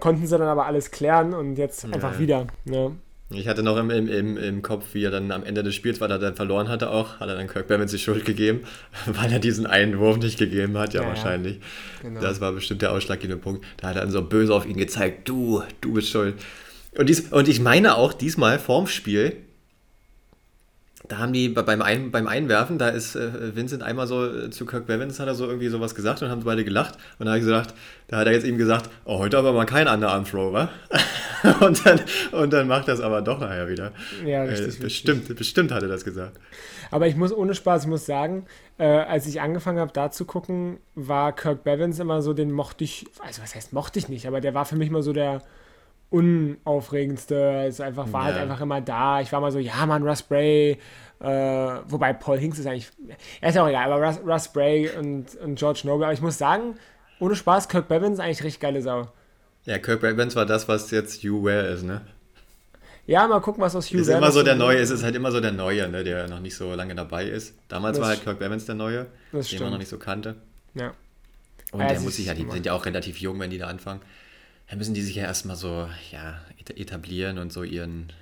[0.00, 1.90] konnten sie dann aber alles klären und jetzt ja.
[1.90, 2.46] einfach wieder.
[2.64, 2.92] Ne?
[3.30, 6.10] Ich hatte noch im, im, im Kopf, wie er dann am Ende des Spiels, weil
[6.10, 8.60] er dann verloren hatte auch, hat er dann Kirk Bevins die Schuld gegeben,
[9.06, 11.56] weil er diesen einen Wurf nicht gegeben hat, ja, ja wahrscheinlich.
[11.56, 12.08] Ja.
[12.08, 12.20] Genau.
[12.20, 13.64] Das war bestimmt der ausschlaggebende Punkt.
[13.78, 16.34] Da hat er dann so böse auf ihn gezeigt, du, du bist schuld.
[16.96, 19.36] Und, dies, und ich meine auch diesmal vorm Spiel,
[21.08, 24.64] da haben die beim, Ein, beim Einwerfen, da ist äh, Vincent einmal so äh, zu
[24.64, 26.94] Kirk Bevins, hat er so irgendwie sowas gesagt und haben beide gelacht.
[27.18, 27.74] Und da habe ich gesagt,
[28.08, 30.68] da hat er jetzt eben gesagt, oh, heute aber mal kein Underarm-Throw, wa?
[31.60, 32.00] und, dann,
[32.32, 33.92] und dann macht das aber doch nachher wieder.
[34.24, 34.78] Ja, richtig.
[34.78, 35.36] Äh, bestimmt, richtig.
[35.36, 36.38] bestimmt hat er das gesagt.
[36.90, 38.46] Aber ich muss ohne Spaß, ich muss sagen,
[38.78, 42.84] äh, als ich angefangen habe, da zu gucken, war Kirk Bevins immer so, den mochte
[42.84, 45.42] ich, also was heißt mochte ich nicht, aber der war für mich mal so der
[46.10, 47.64] unaufregendste.
[47.66, 48.40] Es einfach, war halt ja.
[48.40, 49.20] halt einfach immer da.
[49.20, 50.78] Ich war mal so, ja, Mann, Russ Bray.
[51.20, 52.90] Äh, wobei Paul Hinks ist eigentlich,
[53.40, 56.04] er ist ja auch egal, aber Russ, Russ Bray und, und George Noble.
[56.04, 56.76] Aber ich muss sagen,
[57.18, 59.08] ohne Spaß, Kirk Bevins ist eigentlich richtig geile Sau.
[59.64, 62.02] Ja, Kirk Bevins war das, was jetzt Hugh Ware ist, ne?
[63.06, 65.14] Ja, mal gucken, was aus Hugh ist Ware immer so der Neue, es ist halt
[65.14, 67.54] immer so der Neue, ne, der noch nicht so lange dabei ist.
[67.68, 70.36] Damals das war halt Kirk Bevins der Neue, den man noch nicht so kannte.
[70.74, 70.92] Ja.
[71.72, 73.66] Und ja, der muss sich ja, die sind ja auch relativ jung, wenn die da
[73.66, 74.00] anfangen
[74.68, 76.40] dann müssen die sich ja erstmal so ja,
[76.74, 78.12] etablieren und so ihren,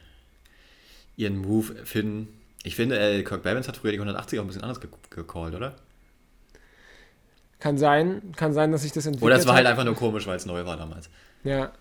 [1.16, 2.28] ihren Move finden.
[2.64, 5.74] Ich finde, äh, Kirk Bevins hat früher die 180 auch ein bisschen anders gecallt, oder?
[7.58, 10.26] Kann sein, kann sein, dass sich das entwickelt Oder es war halt einfach nur komisch,
[10.26, 11.08] weil es neu war damals.
[11.44, 11.72] Ja,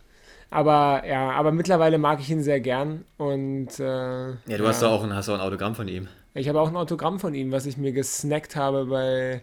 [0.50, 4.70] aber ja, aber mittlerweile mag ich ihn sehr gern und äh, ja, du ja.
[4.70, 6.08] hast doch auch ein, hast auch ein Autogramm von ihm.
[6.34, 9.42] Ich habe auch ein Autogramm von ihm, was ich mir gesnackt habe bei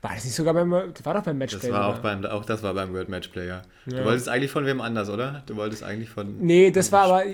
[0.00, 0.84] war das nicht sogar beim, war
[1.14, 1.70] doch beim Matchplay?
[1.70, 3.62] Das war auch, beim, auch das war beim World Matchplay, ja.
[3.86, 3.98] ja.
[3.98, 5.42] Du wolltest eigentlich von wem anders, oder?
[5.46, 6.38] Du wolltest eigentlich von.
[6.38, 7.24] Nee, das war aber,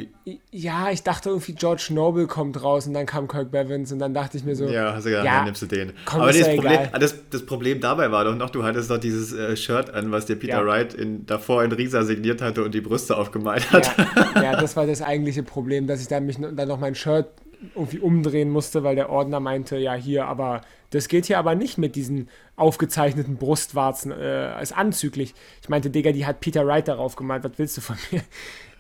[0.51, 4.15] ja, ich dachte irgendwie George Noble kommt raus und dann kam Kirk Bevins und dann
[4.15, 4.65] dachte ich mir so.
[4.65, 5.93] Ja, hast du gedacht, ja, dann nimmst du den.
[6.07, 8.99] Komm, aber das, ja Problem, das, das, Problem dabei war doch noch, du hattest doch
[8.99, 10.67] dieses äh, Shirt an, was der Peter ja.
[10.67, 13.95] Wright in, davor in Risa signiert hatte und die Brüste aufgemalt hat.
[14.37, 17.27] Ja, ja das war das eigentliche Problem, dass ich dann mich dann noch mein Shirt
[17.75, 21.79] irgendwie umdrehen musste, weil der Ordner meinte, ja hier, aber das geht hier aber nicht
[21.79, 25.35] mit diesen aufgezeichneten Brustwarzen, äh, ist anzüglich.
[25.63, 28.23] Ich meinte, Digga, die hat Peter Wright darauf gemalt, was willst du von mir?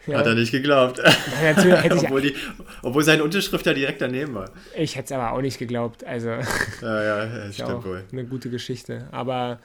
[0.06, 0.18] Ja.
[0.18, 0.98] Hat er nicht geglaubt.
[1.42, 2.34] Ja, obwohl, die,
[2.82, 4.50] obwohl, seine Unterschrift ja direkt daneben war.
[4.76, 6.04] Ich hätte es aber auch nicht geglaubt.
[6.04, 8.04] Also, ja, ja, das stimmt wohl.
[8.12, 9.08] Eine gute Geschichte.
[9.12, 9.60] Aber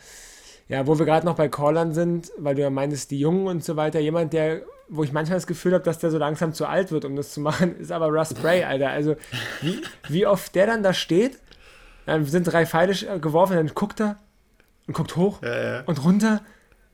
[0.69, 3.65] ja, wo wir gerade noch bei Callern sind, weil du ja meintest, die Jungen und
[3.65, 6.65] so weiter, jemand, der wo ich manchmal das Gefühl habe, dass der so langsam zu
[6.65, 8.89] alt wird, um das zu machen, ist aber Russ Bray, Alter.
[8.89, 9.15] Also,
[9.61, 11.39] wie, wie oft der dann da steht,
[12.05, 14.17] dann sind drei Pfeile geworfen, dann guckt er
[14.87, 15.83] und guckt hoch ja, ja.
[15.85, 16.41] und runter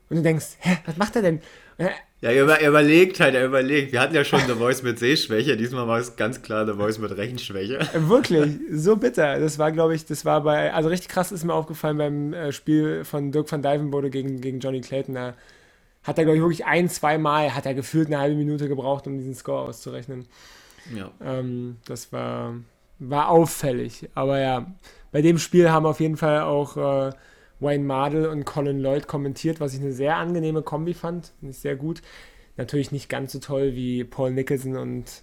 [0.08, 1.40] und du denkst, hä, was macht er denn?
[1.78, 3.92] Ja, er, er überlegt halt, er überlegt.
[3.92, 6.98] Wir hatten ja schon The Voice mit Sehschwäche, diesmal war es ganz klar The Voice
[6.98, 7.78] mit Rechenschwäche.
[7.94, 9.38] Wirklich, so bitter.
[9.38, 12.52] Das war, glaube ich, das war bei, also richtig krass ist mir aufgefallen beim äh,
[12.52, 15.14] Spiel von Dirk van Dijvenbode gegen, gegen Johnny Clayton.
[15.14, 15.34] Da
[16.06, 19.06] hat er, glaube ich, wirklich ein, zwei Mal, hat er gefühlt eine halbe Minute gebraucht,
[19.06, 20.26] um diesen Score auszurechnen.
[20.94, 21.10] Ja.
[21.20, 22.54] Ähm, das war,
[22.98, 24.08] war auffällig.
[24.14, 24.66] Aber ja,
[25.12, 27.10] bei dem Spiel haben auf jeden Fall auch äh,
[27.58, 31.32] Wayne Mardell und Colin Lloyd kommentiert, was ich eine sehr angenehme Kombi fand.
[31.40, 32.02] Finde ich sehr gut.
[32.56, 35.22] Natürlich nicht ganz so toll wie Paul Nicholson und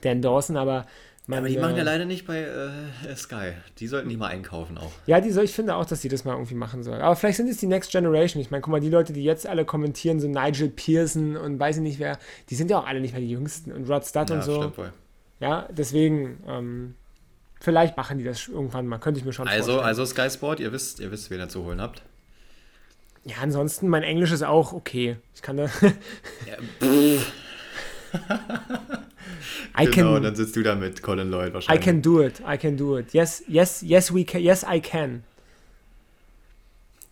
[0.00, 0.86] Dan Dawson, aber
[1.28, 3.52] man, aber die machen ja leider nicht bei äh, Sky.
[3.78, 4.90] Die sollten die mal einkaufen auch.
[5.06, 7.02] Ja, die soll, ich finde auch, dass die das mal irgendwie machen sollen.
[7.02, 8.40] Aber vielleicht sind es die Next Generation.
[8.40, 11.76] Ich meine, guck mal, die Leute, die jetzt alle kommentieren, so Nigel Pearson und weiß
[11.76, 13.72] ich nicht wer, die sind ja auch alle nicht mehr die Jüngsten.
[13.72, 14.56] Und Rod Studd ja, und so.
[14.56, 14.92] Stimmt wohl.
[15.40, 16.94] Ja, deswegen, ähm,
[17.60, 18.98] vielleicht machen die das irgendwann mal.
[18.98, 19.86] Könnte ich mir schon also, vorstellen.
[19.86, 22.02] Also Sky Sport, ihr wisst, ihr wisst, wen ihr zu holen habt.
[23.24, 25.18] Ja, ansonsten, mein Englisch ist auch okay.
[25.34, 25.64] Ich kann da.
[26.46, 26.56] ja,
[29.76, 31.82] I genau, can, dann sitzt du da mit Colin Lloyd wahrscheinlich.
[31.82, 33.12] I can do it, I can do it.
[33.12, 35.24] Yes, yes, yes, we can, yes, I can.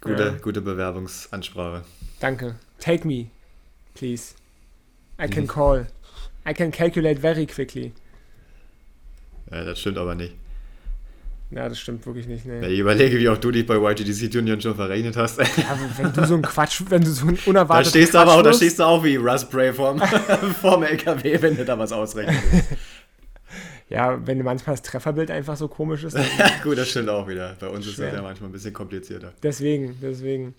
[0.00, 0.30] Gute, ja.
[0.40, 1.82] gute Bewerbungsansprache.
[2.20, 2.56] Danke.
[2.78, 3.30] Take me,
[3.94, 4.34] please.
[5.18, 5.86] I can call.
[6.44, 7.92] I can calculate very quickly.
[9.50, 10.34] Ja, das stimmt aber nicht.
[11.50, 12.44] Ja, das stimmt wirklich nicht.
[12.44, 12.60] Nee.
[12.60, 15.38] Ja, ich überlege, wie auch du dich bei YGDC Turnieren schon verrechnet hast.
[15.38, 18.34] Ja, wenn du so ein Quatsch, wenn du so ein unerwartetes Da stehst du aber
[18.34, 20.00] auch, da stehst du auch wie Russ Bray vorm,
[20.60, 22.42] vorm LKW, wenn du da was ausrechnest.
[23.88, 26.16] Ja, wenn manchmal das Trefferbild einfach so komisch ist.
[26.38, 27.56] ja, gut, das stimmt auch wieder.
[27.60, 27.92] Bei uns schwer.
[27.92, 29.32] ist das ja manchmal ein bisschen komplizierter.
[29.42, 30.54] Deswegen, deswegen.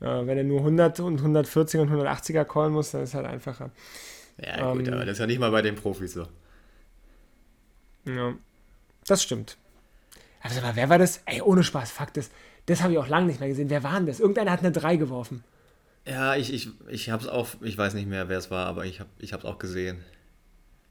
[0.00, 3.26] Äh, wenn er nur 100 und 140 und 180er callen muss, dann ist es halt
[3.26, 3.70] einfacher.
[4.42, 6.26] Ja, gut, ähm, aber das ist ja nicht mal bei den Profis so.
[8.06, 8.34] Ja,
[9.06, 9.56] das stimmt.
[10.46, 11.22] Aber wer war das?
[11.26, 12.32] Ey, ohne Spaß, Fakt ist,
[12.66, 13.70] das habe ich auch lange nicht mehr gesehen.
[13.70, 14.20] Wer war denn das?
[14.20, 15.44] Irgendeiner hat eine 3 geworfen.
[16.04, 18.84] Ja, ich, ich, ich habe es auch, ich weiß nicht mehr, wer es war, aber
[18.84, 20.04] ich habe es auch gesehen.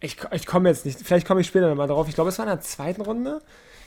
[0.02, 2.08] Ich, ich komme jetzt nicht, vielleicht komme ich später nochmal drauf.
[2.08, 3.42] Ich glaube, es war in der zweiten Runde.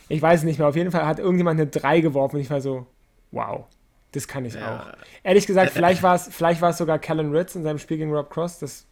[0.08, 0.68] Ich weiß es nicht mehr.
[0.68, 2.86] Auf jeden Fall hat irgendjemand eine 3 geworfen und ich war so,
[3.30, 3.66] wow,
[4.12, 4.80] das kann ich ja.
[4.80, 4.86] auch.
[5.22, 8.58] Ehrlich gesagt, vielleicht war es vielleicht sogar Callan Ritz in seinem Spiel gegen Rob Cross.
[8.58, 8.86] Das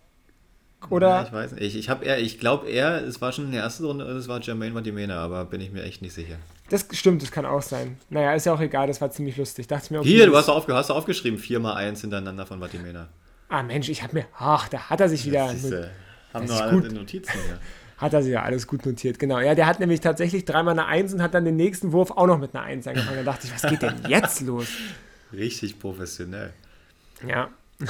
[0.91, 1.09] oder?
[1.09, 1.75] Ja, ich weiß nicht.
[1.75, 4.75] Ich, ich, ich glaube eher, es war schon in der ersten Runde, es war Jermaine
[4.75, 6.37] Vadimena, aber bin ich mir echt nicht sicher.
[6.71, 7.97] Das stimmt, das kann auch sein.
[8.11, 9.67] Naja, ist ja auch egal, das war ziemlich lustig.
[9.69, 13.09] Dachte mir, okay, Hier, du hast, auf, hast aufgeschrieben, 4 mal 1 hintereinander von Vadimena.
[13.49, 15.47] Ah Mensch, ich habe mir, ach, da hat er sich wieder...
[15.47, 15.89] Das ist, äh,
[16.35, 17.61] haben nur alle Notizen hier.
[17.99, 19.39] hat er sich ja alles gut notiert, genau.
[19.39, 22.27] Ja, der hat nämlich tatsächlich dreimal eine 1 und hat dann den nächsten Wurf auch
[22.27, 23.25] noch mit einer 1 angefangen.
[23.25, 24.67] Da dachte ich, was geht denn jetzt los?
[25.33, 26.53] Richtig professionell.
[27.27, 27.49] Ja.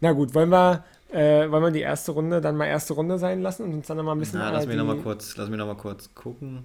[0.00, 3.40] Na gut, wollen wir äh, wollen wir die erste Runde dann mal erste Runde sein
[3.40, 4.40] lassen und uns dann noch mal ein bisschen.
[4.40, 6.64] Ja, lass mich noch mal kurz, lass mich noch mal kurz gucken.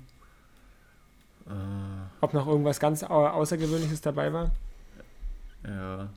[1.49, 1.53] Äh,
[2.21, 4.51] Ob noch irgendwas ganz Außergewöhnliches dabei war?
[5.65, 6.09] Ja.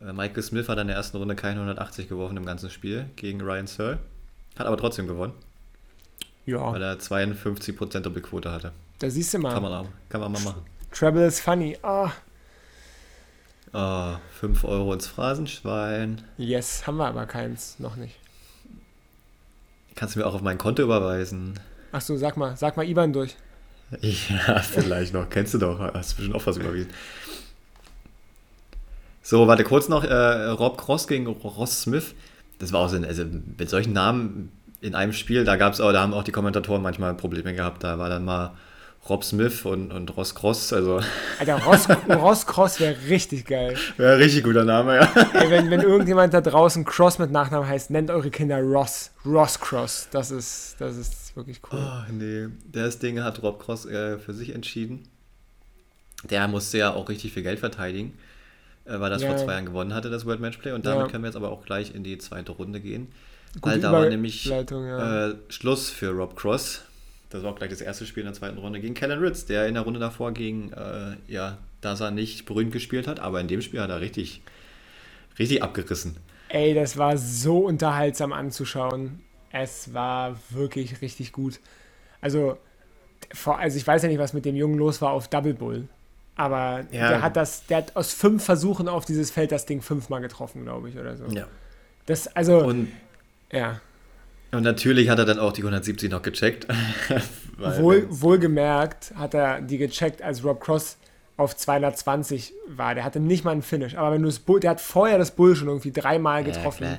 [0.00, 3.40] Äh, Michael Smith hat in der ersten Runde keine 180 geworfen im ganzen Spiel gegen
[3.40, 3.98] Ryan Searle.
[4.58, 5.32] Hat aber trotzdem gewonnen.
[6.46, 6.72] Ja.
[6.72, 8.72] Weil er 52% Doppelquote hatte.
[8.98, 9.52] Da siehst du mal.
[9.52, 10.62] Kann man, kann man mal machen.
[10.90, 11.76] Treble is funny.
[11.82, 12.06] Ah.
[12.06, 12.10] Oh.
[13.72, 16.22] Oh, ah, 5 Euro ins Phrasenschwein.
[16.36, 18.16] Yes, haben wir aber keins, noch nicht.
[19.94, 21.58] Kannst du mir auch auf mein Konto überweisen?
[21.92, 23.36] Ach so, sag mal, sag mal IBAN durch.
[24.00, 25.28] Ja, vielleicht noch.
[25.28, 25.80] Kennst du doch.
[25.80, 26.90] Hast du bestimmt auch was überwiesen.
[29.22, 30.04] So, warte kurz noch.
[30.04, 32.14] Äh, Rob Cross gegen Ross Smith.
[32.58, 33.24] Das war auch so ein, also
[33.58, 37.14] mit solchen Namen in einem Spiel, da gab's auch, da haben auch die Kommentatoren manchmal
[37.14, 37.84] Probleme gehabt.
[37.84, 38.52] Da war dann mal
[39.08, 40.72] Rob Smith und, und Ross Cross.
[40.72, 41.00] Also.
[41.38, 43.76] Alter, Ross, Ross Cross wäre richtig geil.
[43.96, 45.08] Wäre richtig guter Name, ja.
[45.34, 49.10] Ey, wenn, wenn irgendjemand da draußen Cross mit Nachnamen heißt, nennt eure Kinder Ross.
[49.24, 50.08] Ross Cross.
[50.10, 51.78] Das ist, das ist wirklich cool.
[51.80, 52.48] Oh, nee.
[52.70, 55.08] Das Ding hat Rob Cross äh, für sich entschieden.
[56.24, 58.18] Der musste ja auch richtig viel Geld verteidigen,
[58.84, 59.28] äh, weil das ja.
[59.28, 60.72] vor zwei Jahren gewonnen hatte, das World Matchplay.
[60.72, 61.10] Und damit ja.
[61.10, 63.08] können wir jetzt aber auch gleich in die zweite Runde gehen.
[63.54, 64.60] Gute weil da war nämlich ja.
[64.60, 66.82] äh, Schluss für Rob Cross
[67.30, 69.68] das war auch gleich das erste Spiel in der zweiten Runde gegen Kellen Ritz, der
[69.68, 73.46] in der Runde davor gegen, äh, ja, dass er nicht berühmt gespielt hat, aber in
[73.46, 74.42] dem Spiel hat er richtig,
[75.38, 76.16] richtig abgerissen.
[76.48, 79.20] Ey, das war so unterhaltsam anzuschauen.
[79.52, 81.60] Es war wirklich richtig gut.
[82.20, 82.56] Also,
[83.32, 85.88] vor, also ich weiß ja nicht, was mit dem Jungen los war auf Double Bull.
[86.36, 87.08] Aber ja.
[87.08, 90.64] der hat das, der hat aus fünf Versuchen auf dieses Feld das Ding fünfmal getroffen,
[90.64, 91.26] glaube ich, oder so.
[91.26, 91.46] Ja.
[92.06, 92.88] Das, also, Und
[93.52, 93.80] ja.
[94.52, 96.66] Und natürlich hat er dann auch die 170 noch gecheckt.
[97.58, 100.96] Wohl, wohlgemerkt hat er die gecheckt, als Rob Cross
[101.36, 102.94] auf 220 war.
[102.94, 103.96] Der hatte nicht mal einen Finish.
[103.96, 106.84] Aber wenn du das Bull, der hat vorher das Bull schon irgendwie dreimal getroffen.
[106.84, 106.98] Ja,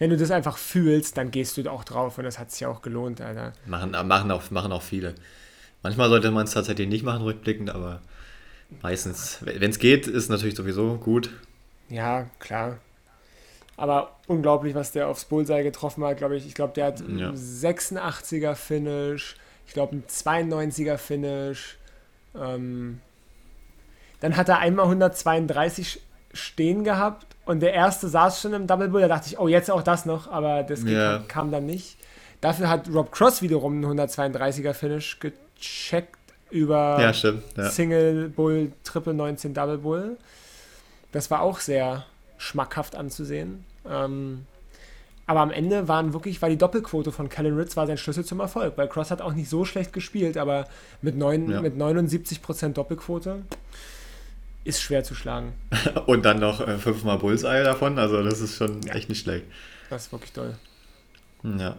[0.00, 2.68] wenn du das einfach fühlst, dann gehst du auch drauf und das hat sich ja
[2.68, 3.52] auch gelohnt, Alter.
[3.66, 5.14] Machen, machen, auch, machen auch viele.
[5.82, 8.00] Manchmal sollte man es tatsächlich nicht machen, rückblickend, aber
[8.80, 11.30] meistens, wenn es geht, ist natürlich sowieso gut.
[11.90, 12.78] Ja, klar.
[13.76, 16.46] Aber unglaublich, was der aufs Bullseye getroffen hat, glaube ich.
[16.46, 17.06] Ich glaube, der hat ja.
[17.06, 19.36] einen 86er Finish,
[19.66, 21.76] ich glaube, einen 92er Finish.
[22.34, 23.02] Ähm,
[24.20, 26.00] dann hat er einmal 132
[26.32, 29.00] stehen gehabt und der erste saß schon im Double Bull.
[29.00, 31.18] Da dachte ich, oh, jetzt auch das noch, aber das ja.
[31.18, 31.96] kam, kam, dann nicht.
[32.40, 36.16] Dafür hat Rob Cross wiederum einen 132er Finish gecheckt
[36.50, 37.68] über ja, stimmt, ja.
[37.68, 40.16] Single Bull, Triple 19 Double Bull.
[41.10, 42.06] Das war auch sehr
[42.38, 43.64] schmackhaft anzusehen.
[43.84, 44.46] Ähm,
[45.26, 48.38] aber am Ende waren wirklich, war die Doppelquote von Kellen Ritz war sein Schlüssel zum
[48.38, 50.66] Erfolg, weil Cross hat auch nicht so schlecht gespielt, aber
[51.02, 51.60] mit, neun, ja.
[51.60, 53.42] mit 79% Doppelquote
[54.64, 55.54] ist schwer zu schlagen.
[56.06, 58.94] Und dann noch äh, fünfmal Bullseye davon, also das ist schon ja.
[58.94, 59.46] echt nicht schlecht.
[59.88, 60.54] Das ist wirklich toll.
[61.42, 61.76] Ja.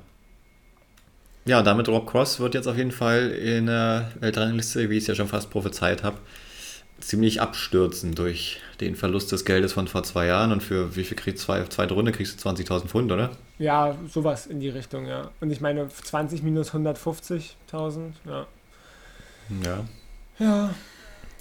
[1.46, 5.08] Ja, damit Rob Cross wird jetzt auf jeden Fall in der Weltrangliste, wie ich es
[5.08, 6.18] ja schon fast prophezeit habe,
[7.00, 10.52] ziemlich abstürzen durch den Verlust des Geldes von vor zwei Jahren.
[10.52, 13.32] Und für wie viel kriegst du zwei, zweite Runde kriegst du 20.000 Pfund, oder?
[13.58, 15.32] Ja, sowas in die Richtung, ja.
[15.40, 18.46] Und ich meine, 20 minus 150.000, ja.
[19.64, 19.86] Ja.
[20.38, 20.76] Ja.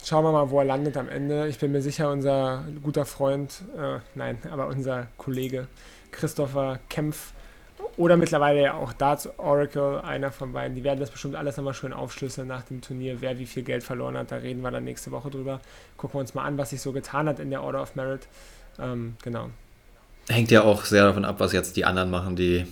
[0.04, 1.46] Schauen wir mal, wo er landet am Ende.
[1.48, 5.66] Ich bin mir sicher, unser guter Freund, äh, nein, aber unser Kollege
[6.10, 7.32] Christopher Kempf
[7.96, 11.74] oder mittlerweile ja auch Darts Oracle, einer von beiden, die werden das bestimmt alles nochmal
[11.74, 14.32] schön aufschlüsseln nach dem Turnier, wer wie viel Geld verloren hat.
[14.32, 15.60] Da reden wir dann nächste Woche drüber.
[15.96, 18.26] Gucken wir uns mal an, was sich so getan hat in der Order of Merit.
[18.78, 19.50] Ähm, genau.
[20.28, 22.66] Hängt ja auch sehr davon ab, was jetzt die anderen machen, die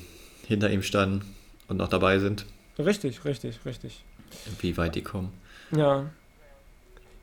[0.47, 1.35] hinter ihm standen
[1.67, 2.47] und noch dabei sind.
[2.79, 4.05] Richtig, richtig, richtig.
[4.61, 5.33] Wie weit die kommen.
[5.73, 6.07] Ja.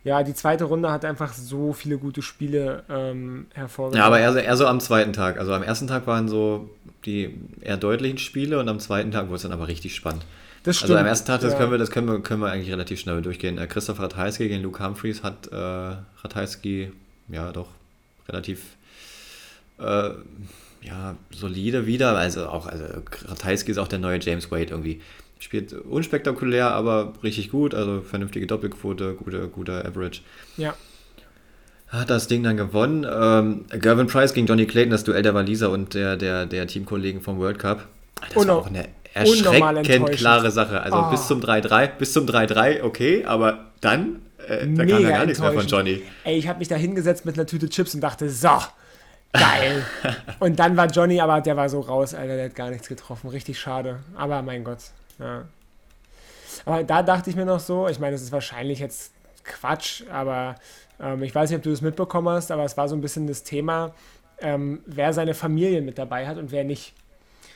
[0.06, 3.98] Ja, die zweite Runde hat einfach so viele gute Spiele ähm, hervorgebracht.
[4.00, 5.40] Ja, aber eher, eher so am zweiten Tag.
[5.40, 6.70] Also am ersten Tag waren so
[7.06, 10.24] die eher deutlichen Spiele und am zweiten Tag wurde es dann aber richtig spannend.
[10.62, 10.92] Das stimmt.
[10.92, 11.58] Also am ersten Tag, das, ja.
[11.58, 13.58] können, wir, das können, wir, können wir eigentlich relativ schnell durchgehen.
[13.58, 16.92] Äh, Christoph Ratajski gegen Luke Humphreys hat äh, Ratajski,
[17.30, 17.70] ja doch,
[18.30, 18.62] relativ
[19.80, 20.12] äh,
[20.82, 22.16] ja, solide wieder.
[22.16, 22.86] Also auch, also
[23.28, 25.02] Ratajski ist auch der neue James Wade irgendwie.
[25.40, 27.74] Spielt unspektakulär, aber richtig gut.
[27.74, 30.22] Also vernünftige Doppelquote, gute, guter Average.
[30.58, 30.74] Ja.
[31.88, 33.06] Hat das Ding dann gewonnen.
[33.10, 37.22] Ähm, Gervin Price gegen Johnny Clayton, das Duell der Waliser und der, der, der Teamkollegen
[37.22, 37.88] vom World Cup.
[38.22, 40.82] Das Uno war auch eine erschreckend klare Sache.
[40.82, 41.12] Also oh.
[41.12, 45.40] bis zum 3-3, bis zum 3-3, okay, aber dann, äh, da kam ja gar nichts
[45.40, 46.02] mehr von Johnny.
[46.24, 48.50] Ey, ich habe mich da hingesetzt mit einer Tüte Chips und dachte, so,
[49.32, 49.86] geil.
[50.40, 53.30] und dann war Johnny, aber der war so raus, Alter, der hat gar nichts getroffen.
[53.30, 54.00] Richtig schade.
[54.16, 54.80] Aber mein Gott.
[55.20, 55.46] Ja.
[56.66, 60.56] Aber da dachte ich mir noch so, ich meine, es ist wahrscheinlich jetzt Quatsch, aber
[61.00, 63.28] ähm, ich weiß nicht, ob du das mitbekommen hast, aber es war so ein bisschen
[63.28, 63.94] das Thema,
[64.40, 66.94] ähm, wer seine Familie mit dabei hat und wer nicht.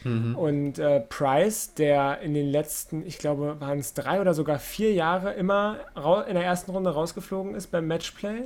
[0.03, 0.35] Mhm.
[0.35, 4.93] Und äh, Price, der in den letzten, ich glaube, waren es drei oder sogar vier
[4.93, 5.79] Jahre immer
[6.27, 8.43] in der ersten Runde rausgeflogen ist beim Matchplay,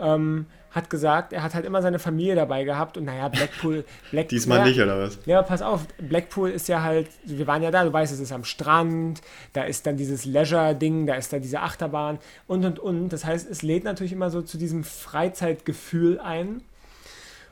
[0.00, 3.84] ähm, hat gesagt, er hat halt immer seine Familie dabei gehabt und naja, Blackpool.
[4.12, 5.18] Black, Diesmal ja, nicht, oder was?
[5.26, 8.32] Ja, pass auf, Blackpool ist ja halt, wir waren ja da, du weißt, es ist
[8.32, 9.20] am Strand,
[9.52, 13.08] da ist dann dieses Leisure-Ding, da ist da diese Achterbahn und und und.
[13.08, 16.62] Das heißt, es lädt natürlich immer so zu diesem Freizeitgefühl ein.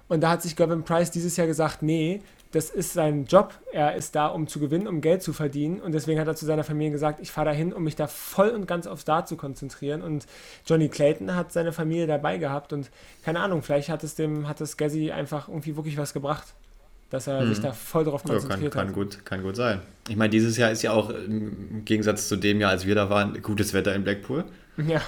[0.07, 3.53] Und da hat sich Gavin Price dieses Jahr gesagt, nee, das ist sein Job.
[3.73, 5.81] Er ist da, um zu gewinnen, um Geld zu verdienen.
[5.81, 8.49] Und deswegen hat er zu seiner Familie gesagt, ich fahre dahin, um mich da voll
[8.51, 10.01] und ganz aufs Dart zu konzentrieren.
[10.01, 10.27] Und
[10.67, 12.73] Johnny Clayton hat seine Familie dabei gehabt.
[12.73, 12.91] Und
[13.23, 16.47] keine Ahnung, vielleicht hat es dem, hat es Gazzy einfach irgendwie wirklich was gebracht.
[17.11, 17.49] Dass er hm.
[17.49, 19.81] sich da voll drauf konzentriert ja, kann, kann, Gut, kann gut sein.
[20.09, 23.09] Ich meine, dieses Jahr ist ja auch im Gegensatz zu dem Jahr, als wir da
[23.11, 24.45] waren, gutes Wetter in Blackpool.
[24.87, 25.01] Ja.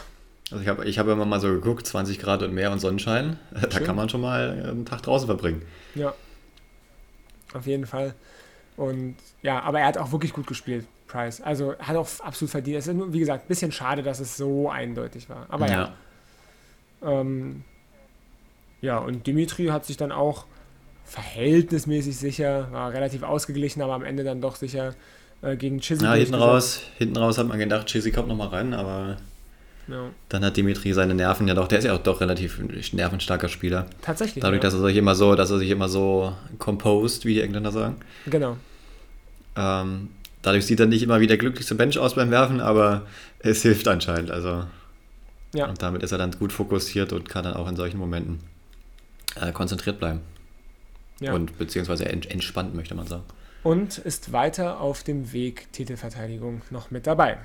[0.50, 3.38] Also ich habe ich hab immer mal so geguckt, 20 Grad und mehr und Sonnenschein.
[3.52, 3.84] Da Schön.
[3.84, 5.62] kann man schon mal einen Tag draußen verbringen.
[5.94, 6.14] Ja,
[7.54, 8.14] auf jeden Fall.
[8.76, 11.40] Und ja, aber er hat auch wirklich gut gespielt, Price.
[11.40, 12.78] Also hat auch absolut verdient.
[12.78, 15.46] Es ist nur, wie gesagt, ein bisschen schade, dass es so eindeutig war.
[15.48, 15.92] Aber ja.
[17.02, 17.64] Ja, ähm,
[18.80, 20.46] ja und Dimitri hat sich dann auch
[21.04, 24.94] verhältnismäßig sicher, war relativ ausgeglichen, aber am Ende dann doch sicher
[25.42, 26.04] äh, gegen Chizzy.
[26.04, 29.16] Ja, hinten raus, hinten raus hat man gedacht, Chizzy kommt nochmal rein, aber
[29.88, 30.10] ja.
[30.28, 32.60] Dann hat Dimitri seine Nerven ja doch, der ist ja auch doch relativ
[32.92, 33.86] nervenstarker Spieler.
[34.02, 34.42] Tatsächlich.
[34.42, 34.70] Dadurch, ja.
[34.70, 37.96] dass er sich immer so, dass er sich immer so composed, wie die Engländer sagen.
[38.26, 38.56] Genau.
[39.56, 40.10] Ähm,
[40.42, 43.02] dadurch sieht er nicht immer wie der glücklichste Bench aus beim Werfen, aber
[43.40, 44.30] es hilft anscheinend.
[44.30, 44.64] Also.
[45.52, 45.66] Ja.
[45.68, 48.38] Und damit ist er dann gut fokussiert und kann dann auch in solchen Momenten
[49.34, 50.20] äh, konzentriert bleiben.
[51.20, 51.32] Ja.
[51.32, 53.24] Und beziehungsweise entspannt, möchte man sagen.
[53.62, 57.38] Und ist weiter auf dem Weg Titelverteidigung noch mit dabei.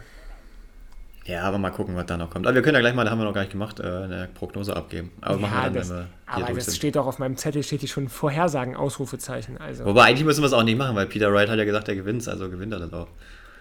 [1.28, 2.46] Ja, aber mal gucken, was da noch kommt.
[2.46, 4.30] Aber wir können ja gleich mal, da haben wir noch gar nicht gemacht, äh, eine
[4.36, 5.12] Prognose abgeben.
[5.22, 6.76] Aber ja, machen wir dann, das, wenn wir hier Aber das sind.
[6.76, 9.58] steht auch auf meinem Zettel, steht hier schon Vorhersagen, Ausrufezeichen.
[9.58, 9.86] Also.
[9.86, 11.96] Wobei eigentlich müssen wir es auch nicht machen, weil Peter Wright hat ja gesagt, er
[11.96, 13.08] gewinnt, also gewinnt er das auch.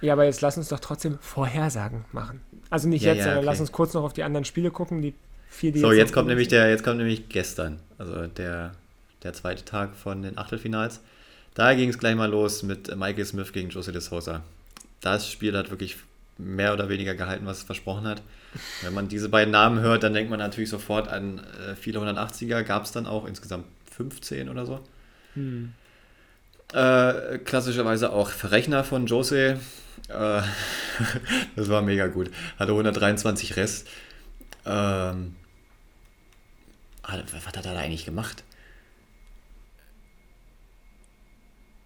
[0.03, 2.43] Ja, aber jetzt lass uns doch trotzdem Vorhersagen machen.
[2.69, 3.47] Also nicht ja, jetzt, ja, sondern okay.
[3.47, 5.15] lass uns kurz noch auf die anderen Spiele gucken, die
[5.49, 8.73] vier, die So, jetzt, jetzt kommt nämlich der, jetzt kommt nämlich gestern, also der,
[9.23, 11.01] der zweite Tag von den Achtelfinals.
[11.55, 14.43] Da ging es gleich mal los mit Michael Smith gegen Jose de Sosa.
[15.01, 15.97] Das Spiel hat wirklich
[16.39, 18.23] mehr oder weniger gehalten, was es versprochen hat.
[18.83, 22.63] Wenn man diese beiden Namen hört, dann denkt man natürlich sofort an äh, viele 180er.
[22.63, 24.81] Gab es dann auch insgesamt 15 oder so.
[25.35, 25.73] Hm.
[26.73, 29.61] Äh, klassischerweise auch Verrechner von Jose.
[30.09, 30.43] Äh,
[31.57, 32.31] das war mega gut.
[32.59, 33.89] Hatte 123 Rest.
[34.67, 35.37] Ähm,
[37.03, 38.45] was hat er da eigentlich gemacht?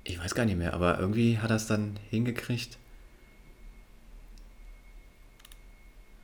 [0.04, 2.78] Ich weiß gar nicht mehr, aber irgendwie hat er es dann hingekriegt.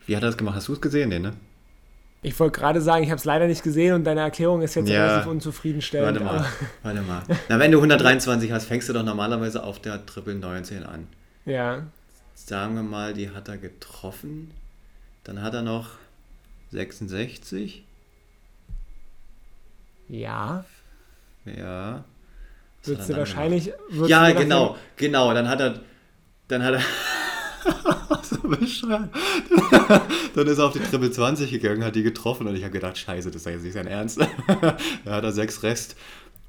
[0.06, 0.56] Wie hat er das gemacht?
[0.56, 1.32] Hast du es gesehen, nee, ne?
[2.22, 4.88] Ich wollte gerade sagen, ich habe es leider nicht gesehen und deine Erklärung ist jetzt
[4.88, 6.20] ja, relativ unzufriedenstellend.
[6.20, 6.46] Warte mal,
[6.82, 7.22] warte mal.
[7.50, 11.06] Na, wenn du 123 hast, fängst du doch normalerweise auf der Triple 19 an.
[11.44, 11.82] Ja.
[12.34, 14.52] Sagen wir mal, die hat er getroffen.
[15.24, 15.90] Dann hat er noch
[16.72, 17.84] 66?
[20.08, 20.64] Ja.
[21.44, 22.04] Ja.
[22.84, 23.72] Würdest du wahrscheinlich.
[23.90, 25.34] Würdest ja, du genau, genau.
[25.34, 25.80] Dann hat er.
[26.48, 26.80] Dann hat er.
[28.48, 29.10] bescheuert.
[30.34, 32.98] dann ist er auf die Triple 20 gegangen, hat die getroffen und ich habe gedacht,
[32.98, 34.18] scheiße, das ist jetzt nicht sein Ernst.
[35.04, 35.96] da hat er sechs Rest.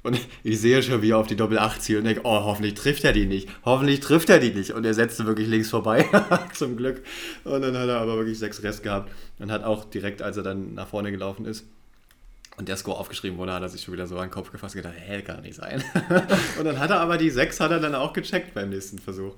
[0.02, 2.74] Und ich sehe schon, wie er auf die Doppel 8 zielt und denke, oh, hoffentlich
[2.74, 3.48] trifft er die nicht.
[3.64, 4.70] Hoffentlich trifft er die nicht.
[4.70, 6.08] Und er setzte wirklich links vorbei,
[6.54, 7.02] zum Glück.
[7.42, 10.44] Und dann hat er aber wirklich sechs Rest gehabt und hat auch direkt, als er
[10.44, 11.64] dann nach vorne gelaufen ist,
[12.56, 14.74] und der Score aufgeschrieben wurde, hat er sich schon wieder so an den Kopf gefasst
[14.74, 15.82] und gedacht, hä, kann nicht sein.
[16.58, 19.34] und dann hat er aber die 6 hat er dann auch gecheckt beim nächsten Versuch.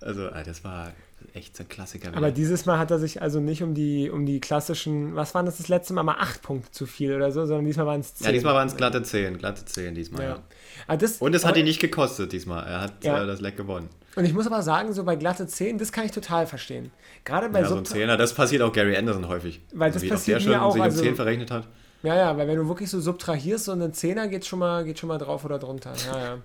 [0.00, 0.92] Also, ah, das war
[1.34, 2.14] echt so ein Klassiker.
[2.14, 5.46] Aber dieses Mal hat er sich also nicht um die, um die klassischen, was waren
[5.46, 8.14] das das letzte Mal, mal 8 Punkte zu viel oder so, sondern diesmal waren es
[8.14, 8.26] 10.
[8.26, 10.28] Ja, diesmal waren es glatte 10, glatte 10 diesmal, ja.
[10.28, 10.42] ja.
[10.86, 13.22] Ah, das, und es hat ihn nicht gekostet diesmal, er hat ja.
[13.22, 13.88] äh, das Leck gewonnen.
[14.16, 16.90] Und ich muss aber sagen, so bei glatte 10, das kann ich total verstehen.
[17.24, 19.60] Gerade bei ja, so ein Zehner, das passiert auch Gary Anderson häufig.
[19.72, 21.66] Weil das also, passiert auch der schon auch, sich um also, 10 verrechnet hat.
[22.02, 24.98] Ja, ja, weil wenn du wirklich so subtrahierst, so einen Zehner geht schon mal, geht
[24.98, 25.92] schon mal drauf oder drunter.
[26.06, 26.38] Ja, ja.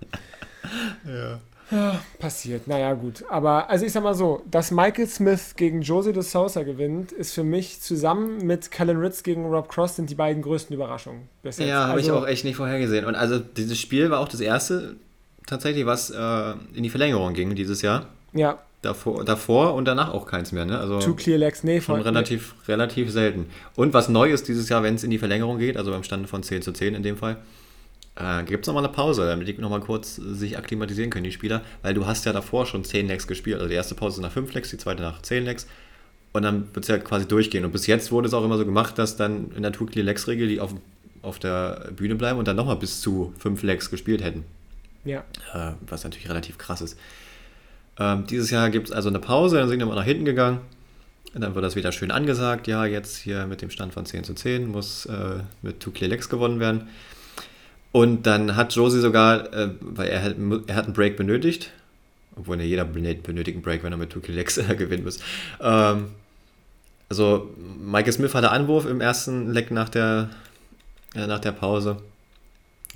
[1.14, 1.40] ja.
[1.72, 2.68] Ja, passiert.
[2.68, 3.24] Naja, gut.
[3.30, 7.34] Aber also ich sag mal so, dass Michael Smith gegen Jose de Sousa gewinnt, ist
[7.34, 11.28] für mich zusammen mit Callan Ritz gegen Rob Cross sind die beiden größten Überraschungen.
[11.42, 11.68] Bis jetzt.
[11.68, 13.06] Ja, habe also, ich auch echt nicht vorhergesehen.
[13.06, 14.96] Und also dieses Spiel war auch das erste
[15.48, 18.08] tatsächlich, was äh, in die Verlängerung ging dieses Jahr.
[18.34, 18.60] Ja.
[18.82, 20.78] Davor, davor und danach auch keins mehr, ne?
[20.78, 23.48] Also Two Clear Legs, nee, schon relativ, relativ selten.
[23.76, 26.30] Und was neu ist dieses Jahr, wenn es in die Verlängerung geht, also beim Stand
[26.30, 27.38] von 10 zu 10 in dem Fall,
[28.16, 31.62] äh, gibt es nochmal eine Pause, damit die nochmal kurz sich akklimatisieren können, die Spieler,
[31.82, 33.58] weil du hast ja davor schon 10 Legs gespielt.
[33.58, 35.68] Also die erste Pause ist nach 5 Legs, die zweite nach 10 Legs.
[36.32, 37.66] Und dann wird es ja quasi durchgehen.
[37.66, 40.06] Und bis jetzt wurde es auch immer so gemacht, dass dann in der Two Clear
[40.06, 40.74] Legs Regel die auf,
[41.22, 44.46] auf der Bühne bleiben und dann nochmal bis zu 5 Legs gespielt hätten.
[45.04, 45.24] Ja.
[45.54, 46.98] Äh, was natürlich relativ krass ist.
[47.98, 50.60] Ähm, dieses Jahr gibt es also eine Pause, dann sind wir mal nach hinten gegangen.
[51.34, 52.68] Und dann wird das wieder schön angesagt.
[52.68, 56.30] Ja, jetzt hier mit dem Stand von 10 zu 10 muss äh, mit Clear Legs
[56.30, 56.88] gewonnen werden.
[57.96, 60.36] Und dann hat Josie sogar, äh, weil er, hat,
[60.68, 61.72] er hat einen Break benötigt,
[62.36, 65.22] obwohl ne, jeder benötigt einen Break, wenn er mit Legs äh, gewinnen muss.
[65.62, 66.10] Ähm,
[67.08, 70.30] also Michael Smith hatte Anwurf im ersten Leck nach der,
[71.16, 72.02] äh, nach der Pause.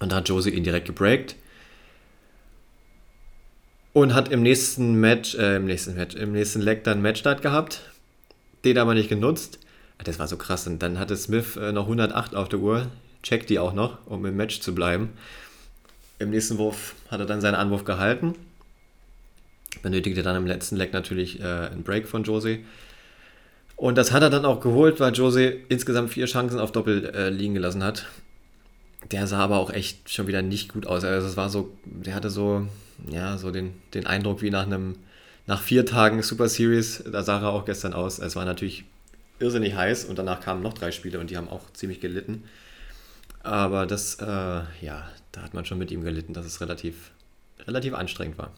[0.01, 1.37] Und da hat Josie ihn direkt gebreakt.
[3.93, 7.83] Und hat im nächsten Match, äh, im nächsten Match, im nächsten Leg dann Matchstart gehabt.
[8.65, 9.59] Den aber nicht genutzt.
[10.03, 10.67] Das war so krass.
[10.67, 12.87] Und dann hatte Smith äh, noch 108 auf der Uhr.
[13.23, 15.09] Checkt die auch noch, um im Match zu bleiben.
[16.19, 18.35] Im nächsten Wurf hat er dann seinen Anwurf gehalten.
[19.81, 22.59] Benötigte dann im letzten Leg natürlich äh, einen Break von Jose.
[23.75, 27.29] Und das hat er dann auch geholt, weil Jose insgesamt vier Chancen auf Doppel äh,
[27.29, 28.07] liegen gelassen hat.
[29.11, 31.03] Der sah aber auch echt schon wieder nicht gut aus.
[31.05, 32.67] Also es war so, der hatte so
[33.07, 34.95] ja, so den, den Eindruck wie nach einem,
[35.47, 38.19] nach vier Tagen Super Series, da sah er auch gestern aus.
[38.19, 38.83] Es war natürlich
[39.39, 42.43] irrsinnig heiß und danach kamen noch drei Spiele und die haben auch ziemlich gelitten.
[43.41, 47.11] Aber das, äh, ja, da hat man schon mit ihm gelitten, dass es relativ,
[47.65, 48.51] relativ anstrengend war.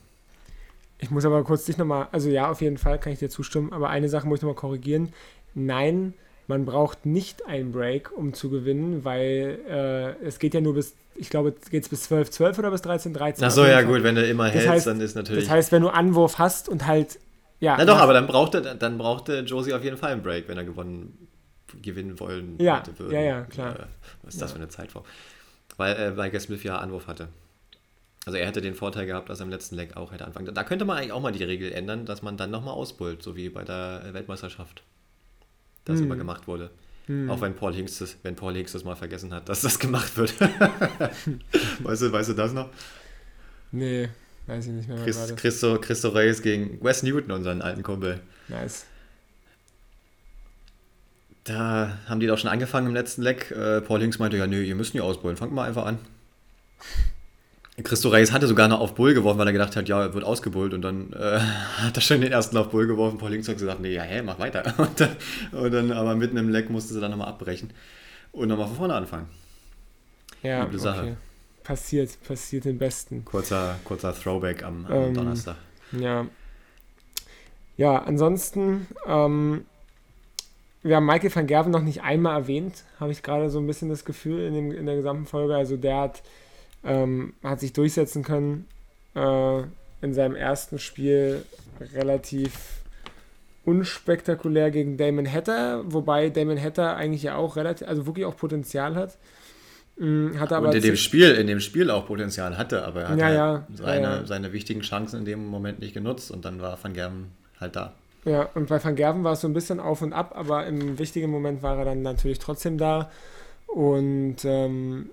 [0.99, 3.73] Ich muss aber kurz dich nochmal, also ja, auf jeden Fall kann ich dir zustimmen,
[3.73, 5.13] aber eine Sache muss ich nochmal korrigieren.
[5.53, 6.13] Nein,
[6.47, 10.95] man braucht nicht einen Break, um zu gewinnen, weil äh, es geht ja nur bis
[11.15, 13.43] ich glaube, geht es bis 12, 12 oder bis 13, 13.
[13.43, 15.43] Ach so, ja, gut, wenn du immer das hältst, heißt, dann ist natürlich.
[15.43, 17.19] Das heißt, wenn du Anwurf hast und halt.
[17.59, 20.57] Ja, Na doch, aber dann brauchte, dann brauchte Josie auf jeden Fall einen Break, wenn
[20.57, 21.27] er gewonnen,
[21.81, 22.83] gewinnen wollen ja.
[22.97, 23.13] Würden.
[23.13, 23.79] Ja, ja, klar.
[23.79, 23.83] Äh,
[24.23, 24.55] was ist das ja.
[24.55, 25.05] für eine Zeitform?
[25.77, 27.29] Weil, äh, weil Smith ja Anwurf hatte.
[28.25, 30.53] Also er hätte den Vorteil gehabt, dass er im letzten Leg auch hätte anfangen.
[30.53, 33.35] Da könnte man eigentlich auch mal die Regel ändern, dass man dann nochmal ausbullt, so
[33.35, 34.83] wie bei der Weltmeisterschaft.
[35.85, 36.05] Das hm.
[36.05, 36.69] immer gemacht wurde.
[37.07, 37.31] Hm.
[37.31, 40.15] Auch wenn Paul, Hinks das, wenn Paul Hinks das mal vergessen hat, dass das gemacht
[40.17, 40.39] wird.
[41.79, 42.69] weißt, du, weißt du das noch?
[43.71, 44.09] Nee,
[44.45, 45.03] weiß ich nicht mehr.
[45.03, 48.19] Chris, Christo, Christo Reyes gegen Wes Newton, unseren alten Kumpel.
[48.49, 48.85] Nice.
[51.43, 53.51] Da haben die doch schon angefangen im letzten Leck.
[53.51, 55.97] Äh, Paul Hinks meinte, ja, nee, ihr müsst nicht ausbullen, fangt mal einfach an.
[57.83, 60.23] Christo Reis hatte sogar noch auf Bull geworfen, weil er gedacht hat, ja, er wird
[60.23, 61.39] ausgebullt und dann äh,
[61.77, 63.17] hat er schon den ersten auf Bull geworfen.
[63.17, 64.61] Paul Links hat gesagt, nee, ja, hä, mach weiter.
[64.77, 65.15] Und dann,
[65.51, 67.71] und dann aber mitten im Leck musste sie dann nochmal abbrechen
[68.31, 69.27] und nochmal von vorne anfangen.
[70.43, 71.01] Ja, Üble Sache.
[71.01, 71.15] Okay.
[71.63, 73.23] Passiert, passiert den Besten.
[73.25, 75.55] Kurzer, kurzer Throwback am, am ähm, Donnerstag.
[75.91, 76.25] Ja.
[77.77, 79.65] Ja, ansonsten, ähm,
[80.83, 83.89] wir haben Michael van Gerven noch nicht einmal erwähnt, habe ich gerade so ein bisschen
[83.89, 85.55] das Gefühl in, dem, in der gesamten Folge.
[85.55, 86.23] Also der hat
[86.83, 88.67] ähm, hat sich durchsetzen können.
[89.15, 89.63] Äh,
[90.01, 91.45] in seinem ersten Spiel
[91.93, 92.81] relativ
[93.65, 98.95] unspektakulär gegen Damon Hatter, wobei Damon Hatter eigentlich ja auch relativ, also wirklich auch Potenzial
[98.95, 99.17] hat.
[99.97, 103.09] Mm, hatte aber Und in dem Spiel, in dem Spiel auch Potenzial hatte, aber er
[103.09, 106.45] hat ja, halt ja, seine, ja, seine wichtigen Chancen in dem Moment nicht genutzt und
[106.45, 107.27] dann war Van Gerben
[107.59, 107.93] halt da.
[108.23, 110.99] Ja, und bei Van Gerven war es so ein bisschen auf und ab, aber im
[110.99, 113.09] wichtigen Moment war er dann natürlich trotzdem da.
[113.67, 115.09] Und ähm,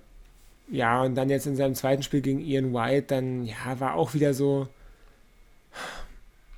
[0.71, 4.15] ja, und dann jetzt in seinem zweiten Spiel gegen Ian White, dann ja, war auch
[4.15, 4.69] wieder so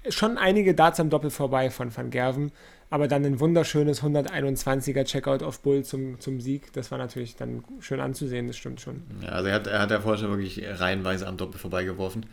[0.09, 2.53] schon einige Darts am Doppel vorbei von Van Gerven,
[2.89, 6.73] aber dann ein wunderschönes 121er Checkout auf Bull zum, zum Sieg.
[6.73, 9.03] Das war natürlich dann schön anzusehen, das stimmt schon.
[9.23, 12.27] Ja, also er hat, er hat ja vorher schon wirklich reihenweise am Doppel vorbeigeworfen.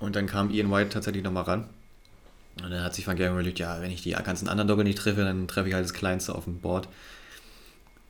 [0.00, 1.68] Und dann kam Ian White tatsächlich nochmal ran.
[2.62, 4.98] Und dann hat sich Van Gerven überlegt, ja, wenn ich die ganzen anderen Doppel nicht
[4.98, 6.88] treffe, dann treffe ich halt das Kleinste auf dem Board.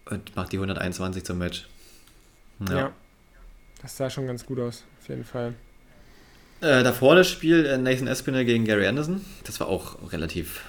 [0.07, 1.69] Und macht die 121 zum Match.
[2.69, 2.77] Ja.
[2.77, 2.93] ja.
[3.83, 5.55] Das sah schon ganz gut aus, auf jeden Fall.
[6.61, 9.25] Äh, davor das Spiel äh, Nathan Espinel gegen Gary Anderson.
[9.45, 10.63] Das war auch relativ,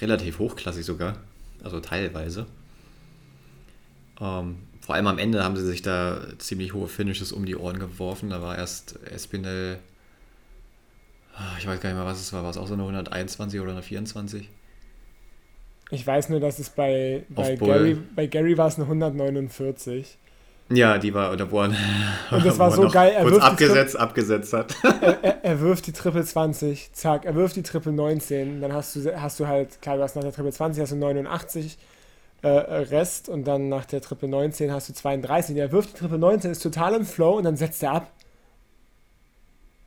[0.00, 1.16] relativ hochklassig sogar.
[1.62, 2.46] Also teilweise.
[4.20, 7.78] Ähm, vor allem am Ende haben sie sich da ziemlich hohe Finishes um die Ohren
[7.78, 8.30] geworfen.
[8.30, 9.78] Da war erst Espinel,
[11.58, 12.42] ich weiß gar nicht mehr, was es war.
[12.42, 14.48] War es auch so eine 121 oder eine 24?
[15.90, 20.18] Ich weiß nur, dass es bei, bei Gary, bei Gary war es eine 149.
[20.68, 21.72] Ja, die war, oder wo er,
[22.30, 23.12] Und das war so geil.
[23.12, 24.74] Er kurz abgesetzt, Tri abgesetzt hat.
[24.82, 28.96] Er, er, er, wirft die Triple 20, zack, er wirft die Triple 19, dann hast
[28.96, 31.78] du, hast du halt, klar, du hast nach der Triple 20 hast du 89
[32.42, 35.56] äh, Rest und dann nach der Triple 19 hast du 32.
[35.56, 38.12] Er wirft die Triple 19, ist total im Flow und dann setzt er ab.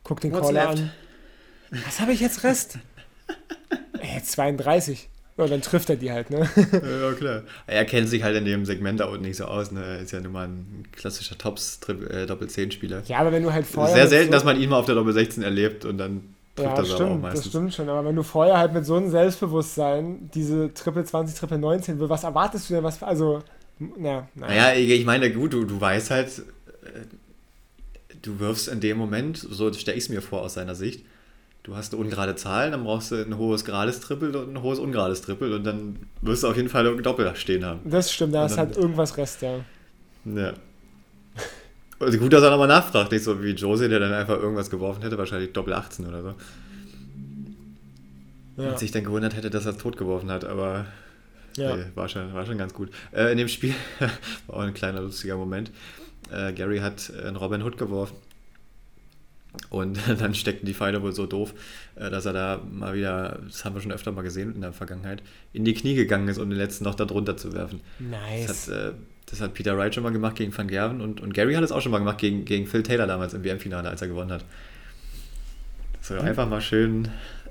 [0.02, 0.78] Guckt den What's Caller left?
[0.78, 0.90] an.
[1.70, 2.78] Was habe ich jetzt Rest?
[4.00, 5.08] Ey, 32.
[5.36, 6.48] Ja, dann trifft er die halt, ne?
[6.56, 7.42] ja, klar.
[7.66, 9.82] Er kennt sich halt in dem Segment da unten nicht so aus, ne?
[9.82, 13.04] Er ist ja nun mal ein klassischer Tops äh, Doppel-10-Spieler.
[13.06, 13.94] Ja, aber wenn du halt vorher.
[13.94, 16.76] Sehr selten, so dass man ihn mal auf der Doppel-16 erlebt und dann trifft ja,
[16.76, 17.44] er stimmt, auch meistens.
[17.44, 21.38] Das stimmt schon, aber wenn du vorher halt mit so einem Selbstbewusstsein diese Triple 20,
[21.38, 22.84] Triple 19, was erwartest du denn?
[22.84, 23.42] Was, also,
[23.78, 24.28] ja, naja.
[24.34, 26.28] Naja, ich meine, gut, du, du weißt halt,
[26.82, 27.06] äh,
[28.20, 31.06] du wirfst in dem Moment, so stelle ich es mir vor aus seiner Sicht,
[31.62, 34.78] du hast eine ungerade Zahl, dann brauchst du ein hohes gerades Triple und ein hohes
[34.78, 37.80] ungerades Triple und dann wirst du auf jeden Fall ein Doppel stehen haben.
[37.84, 39.60] Das stimmt, da ist halt irgendwas Rest, ja.
[40.24, 40.52] Ja.
[41.98, 45.02] Also gut, dass er nochmal nachfragt, nicht so wie Josie, der dann einfach irgendwas geworfen
[45.02, 46.34] hätte, wahrscheinlich Doppel 18 oder so.
[48.56, 48.70] Ja.
[48.70, 50.86] Und sich dann gewundert hätte, dass er es tot geworfen hat, aber
[51.56, 51.76] ja.
[51.76, 52.90] nee, war, schon, war schon ganz gut.
[53.12, 53.74] Äh, in dem Spiel
[54.46, 55.70] war auch ein kleiner lustiger Moment.
[56.32, 58.16] Äh, Gary hat einen Robin Hood geworfen
[59.68, 61.54] und dann steckten die Pfeile wohl so doof,
[61.96, 64.72] äh, dass er da mal wieder, das haben wir schon öfter mal gesehen in der
[64.72, 65.22] Vergangenheit,
[65.52, 67.80] in die Knie gegangen ist, um den letzten noch da drunter zu werfen.
[67.98, 68.46] Nice.
[68.46, 68.92] Das hat, äh,
[69.26, 71.72] das hat Peter Wright schon mal gemacht gegen Van Gerven und, und Gary hat es
[71.72, 74.44] auch schon mal gemacht gegen, gegen Phil Taylor damals im WM-Finale, als er gewonnen hat.
[76.00, 76.20] So, mhm.
[76.20, 77.08] einfach mal schön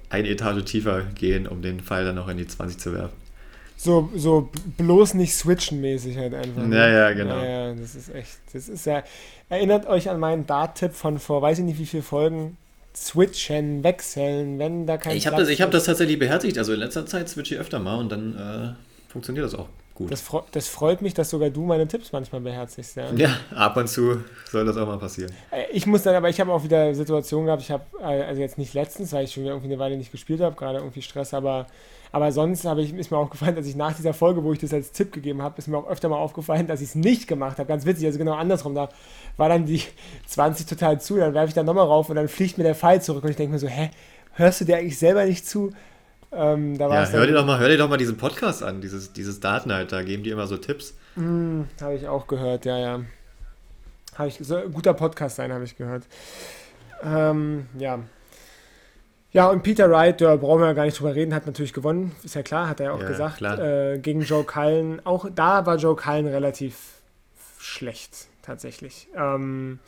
[0.10, 3.29] eine Etage tiefer gehen, um den Pfeil dann noch in die 20 zu werfen.
[3.82, 6.64] So, so bloß nicht switchen mäßig halt einfach.
[6.64, 6.76] Ne?
[6.76, 7.38] Ja, ja, genau.
[7.38, 9.04] Ja, ja, das ist echt, das ist ja,
[9.50, 12.56] Erinnert euch an meinen Dart-Tipp von vor, weiß ich nicht wie viele Folgen.
[12.96, 16.58] Switchen, wechseln, wenn da kein Ich habe das, hab das tatsächlich beherzigt.
[16.58, 20.12] Also in letzter Zeit switche ich öfter mal und dann äh, funktioniert das auch gut.
[20.12, 22.96] Das, das, freut mich, dass sogar du meine Tipps manchmal beherzigst.
[22.96, 25.32] Ja, ja ab und zu soll das auch mal passieren.
[25.52, 28.42] Äh, ich muss dann, aber ich habe auch wieder Situationen gehabt, ich habe, äh, also
[28.42, 31.02] jetzt nicht letztens, weil ich schon wieder irgendwie eine Weile nicht gespielt habe, gerade irgendwie
[31.02, 31.68] Stress, aber
[32.12, 34.92] aber sonst ich, ist mir aufgefallen, dass ich nach dieser Folge, wo ich das als
[34.92, 37.68] Tipp gegeben habe, ist mir auch öfter mal aufgefallen, dass ich es nicht gemacht habe.
[37.68, 38.74] Ganz witzig, also genau andersrum.
[38.74, 38.90] Da
[39.38, 39.84] war dann die
[40.28, 43.02] 20 total zu, dann werfe ich da nochmal rauf und dann fliegt mir der Pfeil
[43.02, 43.92] zurück und ich denke mir so, hä,
[44.34, 45.72] hörst du dir eigentlich selber nicht zu?
[46.32, 49.40] Ähm, ja, hör dir, doch mal, hör dir doch mal diesen Podcast an, dieses, dieses
[49.40, 50.94] Datenhalt, da geben die immer so Tipps.
[51.16, 53.02] Mm, habe ich auch gehört, ja, ja.
[54.16, 56.04] Habe ich, so, guter Podcast sein, habe ich gehört.
[57.04, 58.00] Ähm, ja,
[59.32, 62.14] ja, und Peter Wright, da brauchen wir ja gar nicht drüber reden, hat natürlich gewonnen,
[62.24, 63.42] ist ja klar, hat er ja auch ja, gesagt.
[63.42, 65.06] Äh, gegen Joe Cullen.
[65.06, 66.76] Auch da war Joe Cullen relativ
[67.60, 69.08] schlecht, tatsächlich.
[69.16, 69.80] Ähm,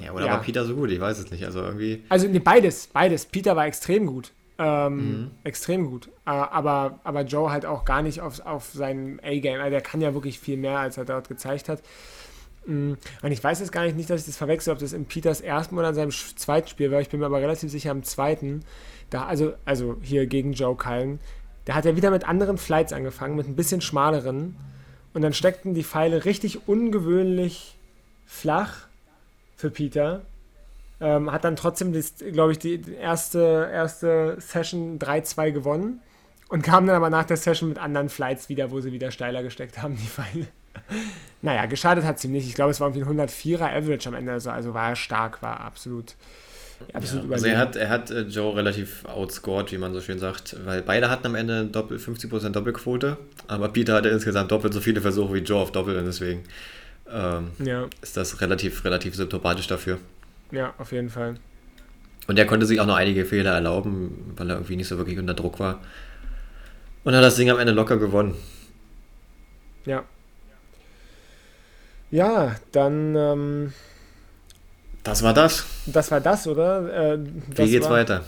[0.00, 0.32] ja, oder ja.
[0.32, 0.90] war Peter so gut?
[0.90, 1.44] Ich weiß es nicht.
[1.44, 2.02] Also irgendwie.
[2.08, 3.26] Also nee, beides, beides.
[3.26, 4.32] Peter war extrem gut.
[4.58, 5.30] Ähm, mhm.
[5.42, 6.08] Extrem gut.
[6.26, 9.60] Äh, aber, aber Joe halt auch gar nicht auf, auf seinem A-Game.
[9.60, 11.82] Also der kann ja wirklich viel mehr, als er dort gezeigt hat.
[12.66, 15.40] Mm, und ich weiß jetzt gar nicht, dass ich das verwechsel, ob das in Peters
[15.40, 17.00] ersten oder in seinem zweiten Spiel war.
[17.00, 18.60] Ich bin mir aber relativ sicher am zweiten.
[19.10, 21.20] Da, also, also hier gegen Joe Cullen.
[21.64, 24.56] Da hat er wieder mit anderen Flights angefangen, mit ein bisschen schmaleren.
[25.12, 27.76] Und dann steckten die Pfeile richtig ungewöhnlich
[28.26, 28.88] flach
[29.56, 30.22] für Peter.
[31.00, 31.92] Ähm, hat dann trotzdem,
[32.32, 36.00] glaube ich, die erste, erste Session 3-2 gewonnen.
[36.48, 39.42] Und kam dann aber nach der Session mit anderen Flights wieder, wo sie wieder steiler
[39.42, 40.46] gesteckt haben, die Pfeile.
[41.42, 42.48] Naja, geschadet hat es ihm nicht.
[42.48, 44.32] Ich glaube, es war irgendwie ein 104er Average am Ende.
[44.32, 46.14] Also, also war er stark, war absolut,
[46.92, 50.18] absolut ja, Also er hat, er hat äh, Joe relativ outscored, wie man so schön
[50.18, 54.80] sagt, weil beide hatten am Ende Doppel, 50% Doppelquote, aber Peter hatte insgesamt doppelt so
[54.80, 56.44] viele Versuche wie Joe auf Doppel und deswegen
[57.10, 57.86] ähm, ja.
[58.00, 59.98] ist das relativ, relativ symptomatisch dafür.
[60.50, 61.36] Ja, auf jeden Fall.
[62.26, 65.18] Und er konnte sich auch noch einige Fehler erlauben, weil er irgendwie nicht so wirklich
[65.18, 65.80] unter Druck war.
[67.04, 68.34] Und hat das Ding am Ende locker gewonnen.
[69.84, 70.04] Ja.
[72.14, 73.16] Ja, dann.
[73.16, 73.72] Ähm,
[75.02, 75.66] das war das.
[75.86, 77.14] Das war das, oder?
[77.14, 77.18] Äh,
[77.52, 78.24] das Wie geht's war, weiter?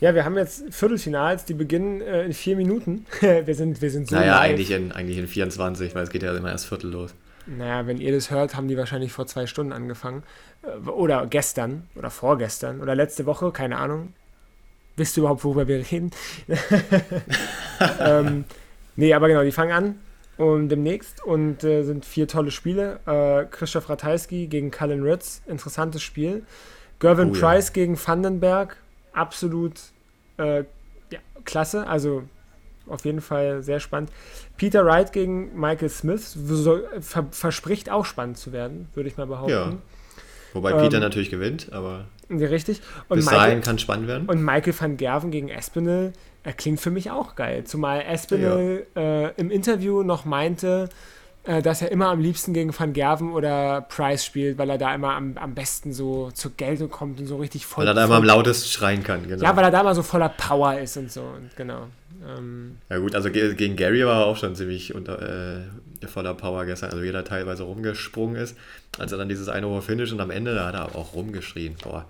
[0.00, 3.04] Ja, wir haben jetzt Viertelfinals, die beginnen äh, in vier Minuten.
[3.20, 4.16] wir, sind, wir sind so.
[4.16, 7.14] Naja, eigentlich in, eigentlich in 24, weil es geht ja immer erst Viertel los.
[7.46, 10.22] Naja, wenn ihr das hört, haben die wahrscheinlich vor zwei Stunden angefangen.
[10.62, 14.14] Äh, oder gestern oder vorgestern oder letzte Woche, keine Ahnung.
[14.96, 16.10] Wisst ihr überhaupt, worüber wir reden?
[18.00, 18.44] ähm,
[18.96, 19.94] nee, aber genau, die fangen an
[20.36, 23.00] und demnächst und äh, sind vier tolle Spiele.
[23.06, 26.44] Äh, Christoph Ratajski gegen Cullen Ritz, interessantes Spiel.
[26.98, 27.74] Gervin oh, Price ja.
[27.74, 28.76] gegen Vandenberg,
[29.12, 29.74] absolut
[30.38, 30.64] äh,
[31.10, 32.24] ja, klasse, also
[32.88, 34.10] auf jeden Fall sehr spannend.
[34.56, 39.26] Peter Wright gegen Michael Smith so, ver verspricht auch spannend zu werden, würde ich mal
[39.26, 39.52] behaupten.
[39.52, 39.72] Ja.
[40.52, 42.06] Wobei ähm, Peter natürlich gewinnt, aber.
[42.30, 42.80] Richtig.
[43.08, 44.26] Und bis dahin kann spannend werden.
[44.26, 46.12] Und Michael van Gerven gegen Espinel
[46.46, 47.64] er klingt für mich auch geil.
[47.64, 49.26] Zumal Espinel ja.
[49.26, 50.88] äh, im Interview noch meinte,
[51.42, 54.94] äh, dass er immer am liebsten gegen Van Gerven oder Price spielt, weil er da
[54.94, 57.82] immer am, am besten so zur Geltung kommt und so richtig voll.
[57.82, 59.42] Weil er da immer am lautesten schreien kann, genau.
[59.42, 61.22] Ja, weil er da immer so voller Power ist und so.
[61.22, 61.88] Und genau.
[62.24, 65.62] Ähm, ja, gut, also gegen Gary war er auch schon ziemlich unter, äh,
[66.06, 66.90] voller Power gestern.
[66.90, 68.56] Also jeder teilweise rumgesprungen ist.
[68.98, 71.76] Als er dann dieses eine Uhr Finish und am Ende, da hat er auch rumgeschrien.
[71.82, 72.06] Boah,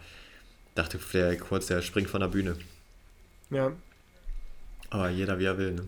[0.74, 2.56] dachte der kurz, der springt von der Bühne.
[3.50, 3.72] Ja,
[4.90, 5.72] aber jeder wie er will.
[5.72, 5.82] Ne?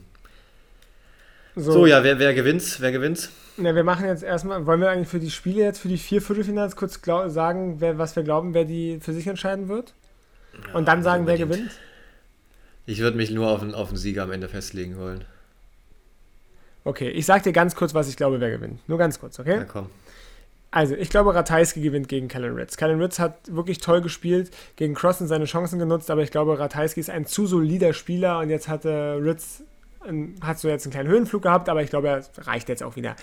[1.57, 1.72] So.
[1.72, 2.80] so, ja, wer, wer gewinnt?
[2.80, 3.30] Wer gewinnt?
[3.57, 6.22] Ja, wir machen jetzt erstmal, wollen wir eigentlich für die Spiele jetzt, für die vier
[6.22, 9.94] Viertelfinals kurz sagen, wer, was wir glauben, wer die für sich entscheiden wird?
[10.53, 11.72] Ja, Und dann sagen, wer gewinnt?
[12.86, 15.24] Ich würde mich nur auf einen, auf Sieger am Ende festlegen wollen.
[16.89, 18.80] Okay, ich sag dir ganz kurz, was ich glaube, wer gewinnt.
[18.89, 19.57] Nur ganz kurz, okay?
[19.57, 19.91] Ja, komm.
[20.70, 22.78] Also, ich glaube, Ratajski gewinnt gegen Kellen Ritz.
[22.78, 27.01] Kellen Ritz hat wirklich toll gespielt, gegen Crossen seine Chancen genutzt, aber ich glaube, Ratajski
[27.01, 29.62] ist ein zu solider Spieler und jetzt hatte Ritz,
[30.41, 33.16] hat so jetzt einen kleinen Höhenflug gehabt, aber ich glaube, er reicht jetzt auch wieder.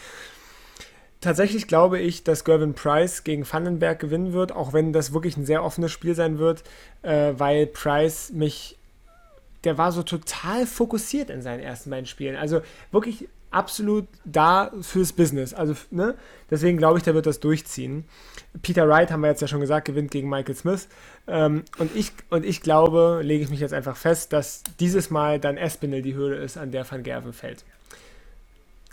[1.20, 5.46] Tatsächlich glaube ich, dass Gervin Price gegen Vandenberg gewinnen wird, auch wenn das wirklich ein
[5.48, 6.64] sehr offenes Spiel sein wird,
[7.02, 8.78] äh, weil Price mich
[9.66, 12.36] der war so total fokussiert in seinen ersten beiden Spielen.
[12.36, 12.62] Also
[12.92, 15.54] wirklich absolut da fürs Business.
[15.54, 16.16] Also, ne?
[16.52, 18.06] Deswegen glaube ich, der wird das durchziehen.
[18.62, 20.88] Peter Wright, haben wir jetzt ja schon gesagt, gewinnt gegen Michael Smith.
[21.28, 25.40] Ähm, und, ich, und ich glaube, lege ich mich jetzt einfach fest, dass dieses Mal
[25.40, 27.64] dann Espinel die Höhle ist, an der Van Gerven fällt.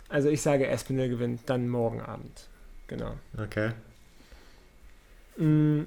[0.09, 2.47] Also ich sage, Espinel gewinnt dann morgen Abend.
[2.87, 3.15] Genau.
[3.37, 3.71] Okay.
[5.37, 5.83] Mm,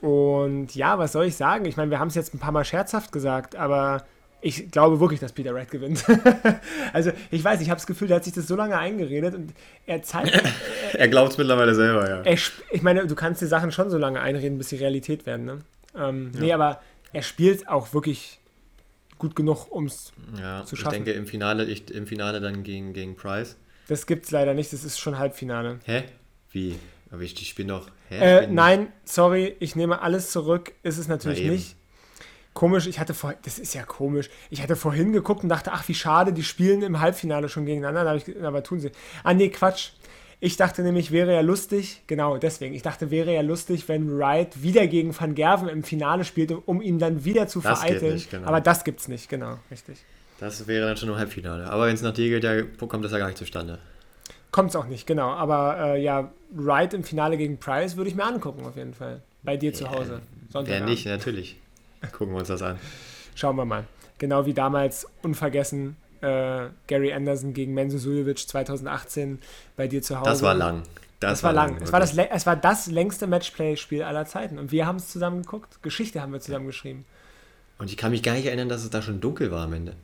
[0.00, 1.66] und ja, was soll ich sagen?
[1.66, 4.04] Ich meine, wir haben es jetzt ein paar Mal scherzhaft gesagt, aber
[4.42, 6.04] ich glaube wirklich, dass Peter Red gewinnt.
[6.92, 9.54] also ich weiß, ich habe das Gefühl, der hat sich das so lange eingeredet und
[9.86, 10.32] er zeigt.
[10.92, 12.22] er, er glaubt es mittlerweile selber, ja.
[12.22, 15.46] Er, ich meine, du kannst dir Sachen schon so lange einreden, bis sie Realität werden,
[15.46, 15.58] ne?
[15.96, 16.40] Ähm, ja.
[16.40, 16.80] Nee, aber
[17.12, 18.40] er spielt auch wirklich
[19.18, 20.98] gut genug, um es ja, zu schaffen.
[20.98, 23.56] Ich denke im Finale, ich, im Finale dann gegen, gegen Price.
[23.86, 25.78] Das gibt es leider nicht, das ist schon Halbfinale.
[25.84, 26.02] Hä?
[26.50, 26.76] Wie?
[27.12, 27.88] Aber ich, ich bin doch.
[28.08, 28.44] Hä?
[28.44, 30.72] Äh, nein, sorry, ich nehme alles zurück.
[30.82, 31.76] Ist es natürlich nicht.
[32.54, 34.28] Komisch, ich hatte vor, das ist ja komisch.
[34.50, 38.14] Ich hatte vorhin geguckt und dachte, ach, wie schade, die spielen im Halbfinale schon gegeneinander.
[38.14, 38.90] Ich, aber tun sie.
[39.24, 39.90] Ah, nee, Quatsch.
[40.44, 44.60] Ich dachte nämlich, wäre ja lustig, genau deswegen, ich dachte, wäre ja lustig, wenn Wright
[44.60, 48.14] wieder gegen Van Gerven im Finale spielt, um ihn dann wieder zu das vereiteln.
[48.14, 48.48] Nicht, genau.
[48.48, 49.98] Aber das gibt's nicht, genau, richtig.
[50.40, 51.70] Das wäre dann schon im Halbfinale.
[51.70, 53.78] Aber wenn es nach dir geht, ja, kommt das ja gar nicht zustande.
[54.50, 55.30] Kommt es auch nicht, genau.
[55.30, 59.22] Aber äh, ja, Wright im Finale gegen Price würde ich mir angucken, auf jeden Fall.
[59.44, 60.22] Bei dir zu Hause.
[60.50, 60.80] Sonntag.
[60.80, 61.56] Ja, nicht, natürlich.
[62.10, 62.78] Gucken wir uns das an.
[63.34, 63.84] Schauen wir mal.
[64.18, 69.40] Genau wie damals unvergessen äh, Gary Anderson gegen Menzo Suljovic 2018
[69.76, 70.30] bei dir zu Hause.
[70.30, 70.82] Das war lang.
[71.20, 71.74] Das, das war, lang.
[71.74, 71.82] lang.
[71.82, 74.58] Es, war das, es war das längste Matchplay-Spiel aller Zeiten.
[74.58, 75.82] Und wir haben es zusammen geguckt.
[75.82, 77.04] Geschichte haben wir zusammen geschrieben.
[77.78, 79.94] Und ich kann mich gar nicht erinnern, dass es da schon dunkel war am Ende.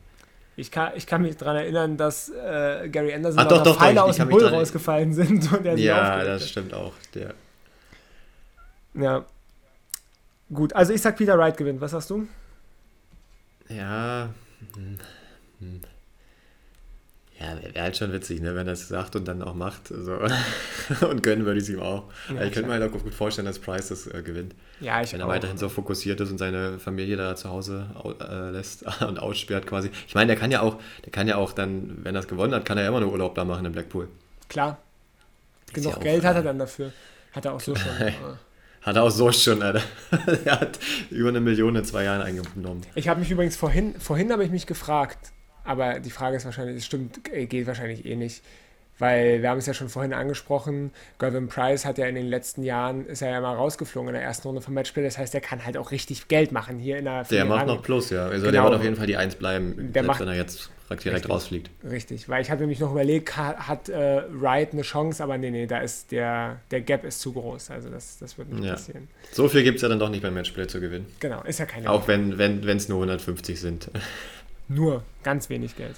[0.55, 4.03] Ich kann, ich kann mich daran erinnern, dass äh, Gary Anderson Ach, doch, doch, Pfeile
[4.03, 5.51] aus dem Bull rausgefallen sind.
[5.53, 6.93] Und er ja, das stimmt auch.
[7.13, 7.33] Der.
[8.93, 9.25] Ja,
[10.53, 11.81] Gut, also ich sag Peter Wright gewinnt.
[11.81, 12.27] Was sagst du?
[13.69, 14.29] Ja.
[14.75, 14.97] Hm,
[15.59, 15.81] hm.
[17.39, 19.87] Ja, wäre halt schon witzig, ne, wenn er es sagt und dann auch macht.
[19.87, 20.17] So.
[21.07, 22.11] und gönnen würde ich es ihm auch.
[22.27, 24.55] Ja, ich könnte mir halt auch gut vorstellen, dass Price das äh, gewinnt.
[24.81, 25.29] Ja, ich Wenn er auch.
[25.29, 27.87] weiterhin so fokussiert ist und seine Familie da zu Hause
[28.19, 29.89] äh, lässt und aussperrt quasi.
[30.05, 32.53] Ich meine, der kann ja auch, der kann ja auch dann, wenn er es gewonnen
[32.53, 34.09] hat, kann er ja immer nur Urlaub da machen in Blackpool.
[34.49, 34.77] Klar.
[35.71, 36.91] Genug Geld auch, hat er dann dafür.
[37.31, 37.91] Hat er auch so schon.
[38.89, 39.83] Hat er auch so schon, Alter.
[40.45, 40.79] er hat
[41.11, 42.81] über eine Million in zwei Jahren eingenommen.
[42.95, 45.31] Ich habe mich übrigens vorhin, vorhin habe ich mich gefragt,
[45.63, 48.41] aber die Frage ist wahrscheinlich, es stimmt, äh, geht wahrscheinlich eh nicht.
[48.97, 52.63] Weil wir haben es ja schon vorhin angesprochen, Gervin Price hat ja in den letzten
[52.63, 55.03] Jahren, ist er ja mal rausgeflogen in der ersten Runde vom Matchplay.
[55.03, 57.83] Das heißt, er kann halt auch richtig Geld machen hier in der Der macht noch
[57.83, 58.25] Plus, ja.
[58.25, 58.51] Also genau.
[58.51, 61.17] der wird auf jeden Fall die Eins bleiben, der selbst macht, wenn er jetzt direkt
[61.17, 61.69] richtig, rausfliegt.
[61.83, 65.67] Richtig, weil ich hatte nämlich noch überlegt, hat, äh, Wright eine Chance, aber nee, nee,
[65.67, 67.69] da ist der, der Gap ist zu groß.
[67.69, 68.73] Also das, das wird nicht ja.
[68.73, 69.07] passieren.
[69.31, 71.05] So viel gibt es ja dann doch nicht beim Matchplay zu gewinnen.
[71.19, 73.91] Genau, ist ja keine Auch wenn es wenn, nur 150 sind.
[74.71, 75.95] Nur, ganz wenig Geld.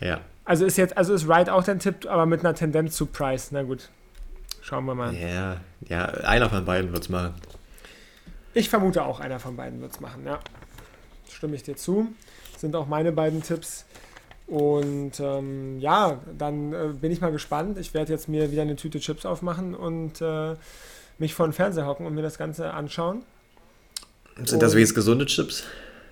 [0.00, 0.20] Ja.
[0.44, 3.52] Also ist jetzt, also ist Wright auch dein Tipp, aber mit einer Tendenz zu Price.
[3.52, 3.90] Na gut.
[4.60, 5.14] Schauen wir mal.
[5.14, 7.34] Ja, ja, einer von beiden wird es machen.
[8.52, 10.40] Ich vermute auch, einer von beiden wird es machen, ja.
[11.30, 12.08] Stimme ich dir zu.
[12.56, 13.84] Sind auch meine beiden Tipps.
[14.46, 17.78] Und ähm, ja, dann äh, bin ich mal gespannt.
[17.78, 20.54] Ich werde jetzt mir wieder eine Tüte Chips aufmachen und äh,
[21.18, 23.22] mich vor den Fernseher hocken und mir das Ganze anschauen.
[24.36, 25.64] Sind und das wie jetzt gesunde Chips?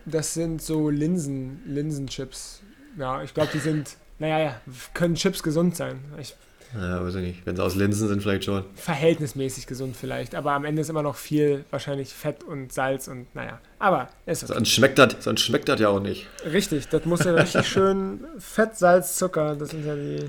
[0.06, 2.60] Das sind so Linsen, Linsenchips.
[2.98, 4.60] Ja, ich glaube, die sind naja, ja,
[4.92, 6.00] können Chips gesund sein.
[6.20, 6.34] Ich,
[6.76, 7.46] ja, weiß ich nicht.
[7.46, 8.64] Wenn sie aus Linsen sind, vielleicht schon.
[8.74, 10.34] Verhältnismäßig gesund vielleicht.
[10.34, 13.60] Aber am Ende ist immer noch viel, wahrscheinlich Fett und Salz und naja.
[13.78, 14.54] Aber ist okay.
[14.54, 16.26] Sonst schmeckt das, sonst schmeckt das ja auch nicht.
[16.44, 20.28] Richtig, das muss ja richtig schön Fett, Salz, Zucker, das sind ja die,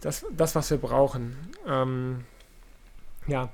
[0.00, 1.36] das, das was wir brauchen.
[1.66, 2.24] Ähm,
[3.26, 3.50] ja.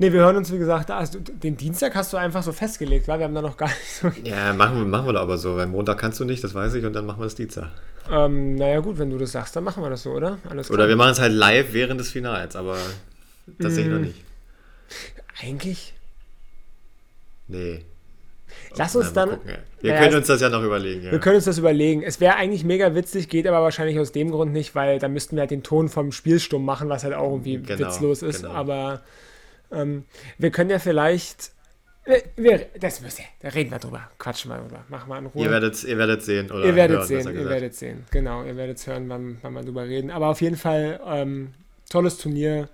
[0.00, 3.18] Ne, wir hören uns, wie gesagt, also den Dienstag hast du einfach so festgelegt, weil
[3.18, 4.10] wir haben da noch gar nicht so.
[4.24, 6.86] Ja, machen, machen wir da aber so, weil Montag kannst du nicht, das weiß ich,
[6.86, 7.68] und dann machen wir das Dienstag.
[8.10, 10.38] Ähm, naja, gut, wenn du das sagst, dann machen wir das so, oder?
[10.48, 10.78] Alles klar.
[10.78, 12.78] Oder wir machen es halt live während des Finals, aber
[13.58, 14.04] das sehe ich noch mm.
[14.04, 14.24] nicht.
[15.42, 15.92] Eigentlich?
[17.48, 17.84] Nee.
[18.76, 19.30] Lass uns dann.
[19.30, 19.58] Gucken, ja.
[19.82, 21.04] Wir naja, können uns das ja noch überlegen.
[21.04, 21.12] Ja.
[21.12, 22.02] Wir können uns das überlegen.
[22.02, 25.36] Es wäre eigentlich mega witzig, geht aber wahrscheinlich aus dem Grund nicht, weil da müssten
[25.36, 28.44] wir halt den Ton vom Spiel stumm machen, was halt auch irgendwie genau, witzlos ist.
[28.44, 28.54] Genau.
[28.54, 29.02] Aber
[29.70, 30.04] ähm,
[30.38, 31.52] wir können ja vielleicht.
[32.36, 34.10] Wir, das müssen da reden wir drüber.
[34.18, 34.84] Quatschen wir drüber.
[34.88, 35.44] Machen wir in Ruhe.
[35.44, 36.64] Ihr werdet, ihr werdet sehen, oder?
[36.64, 38.04] Ihr werdet hören, sehen, ihr werdet sehen.
[38.10, 40.10] Genau, ihr werdet hören, wann, wann wir drüber reden.
[40.10, 41.50] Aber auf jeden Fall ähm,
[41.88, 42.68] tolles Turnier,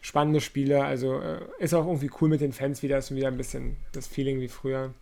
[0.00, 0.84] spannende Spiele.
[0.84, 2.98] Also äh, ist auch irgendwie cool mit den Fans wieder.
[2.98, 4.92] Ist wieder ein bisschen das Feeling wie früher.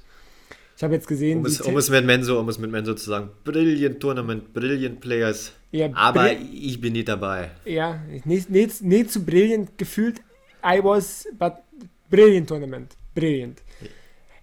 [0.76, 1.38] Ich habe jetzt gesehen.
[1.38, 5.00] Um es, um es, mit Menso, um es mit Menso zu sagen, Brilliant Tournament, Brilliant
[5.00, 5.52] Players.
[5.72, 7.50] Ja, aber ich bin nicht dabei.
[7.64, 10.20] Ja, nicht, nicht, nicht zu brilliant gefühlt,
[10.66, 11.62] I was, but
[12.10, 12.96] brilliant tournament.
[13.14, 13.62] Brilliant.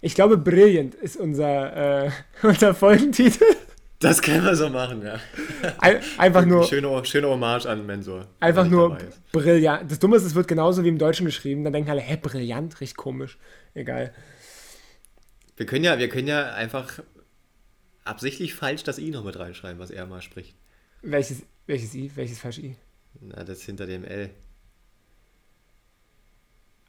[0.00, 2.10] Ich glaube, brilliant ist unser, äh,
[2.42, 3.44] unser Folgentitel.
[4.00, 5.18] Das können wir so machen, ja.
[6.18, 6.64] einfach nur.
[6.64, 8.26] Schöne, schöne Hommage an Mensur.
[8.40, 8.98] Einfach nur
[9.32, 9.90] brillant.
[9.90, 11.64] Das Dumme ist, es wird genauso wie im Deutschen geschrieben.
[11.64, 13.38] Dann denken alle, hä, brillant, riecht komisch.
[13.72, 14.12] Egal.
[15.56, 17.02] Wir können ja, wir können ja einfach
[18.04, 20.54] absichtlich falsch das I noch mit reinschreiben, was er mal spricht.
[21.00, 22.10] Welches, welches I?
[22.14, 22.76] Welches falsche I?
[23.20, 24.30] Na, das hinter dem L.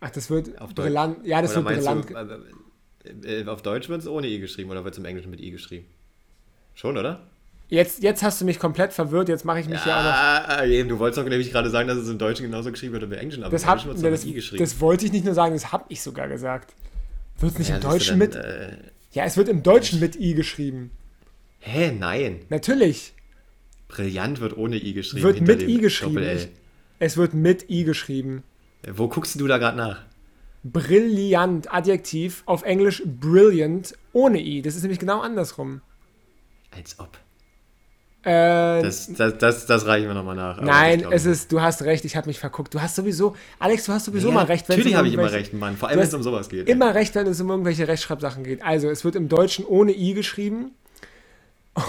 [0.05, 1.17] Ach, das wird auf brillant.
[1.17, 1.27] Deutsch.
[1.27, 2.09] Ja, das oder wird brillant.
[2.11, 5.31] Du, äh, äh, auf Deutsch wird es ohne I geschrieben oder wird es im Englischen
[5.31, 5.87] mit I geschrieben?
[6.75, 7.25] Schon, oder?
[7.69, 10.67] Jetzt, jetzt hast du mich komplett verwirrt, jetzt mache ich mich ja, ja auch noch.
[10.67, 13.15] Eben, du wolltest doch nämlich gerade sagen, dass es im Deutschen genauso geschrieben wird wie
[13.15, 14.63] im Englischen, aber das im Englischen wird es mit I geschrieben.
[14.63, 16.75] Das wollte ich nicht nur sagen, das habe ich sogar gesagt.
[17.39, 18.35] Wird es nicht ja, im Deutschen dann, mit.
[18.35, 18.77] Äh,
[19.13, 20.91] ja, es wird im Deutschen mit I geschrieben.
[21.59, 22.41] Hä, nein.
[22.49, 23.15] Natürlich.
[23.87, 25.23] Brillant wird ohne I geschrieben.
[25.23, 26.49] Wird mit I geschrieben.
[26.99, 28.43] Es wird mit I geschrieben.
[28.91, 30.01] Wo guckst du da gerade nach?
[30.63, 34.61] Brillant, Adjektiv, auf Englisch brilliant, ohne i.
[34.61, 35.81] Das ist nämlich genau andersrum.
[36.71, 37.17] Als ob.
[38.23, 40.59] Äh, das, das, das, das reichen wir nochmal nach.
[40.59, 42.73] Nein, es ist, du hast recht, ich habe mich verguckt.
[42.73, 44.67] Du hast sowieso, Alex, du hast sowieso ja, mal recht.
[44.67, 45.77] Wenn natürlich habe ich immer recht, Mann.
[45.77, 46.67] Vor allem, wenn es um sowas geht.
[46.67, 46.91] Immer ja.
[46.93, 48.63] recht, wenn es um irgendwelche Rechtschreibsachen geht.
[48.63, 50.71] Also, es wird im Deutschen ohne i geschrieben.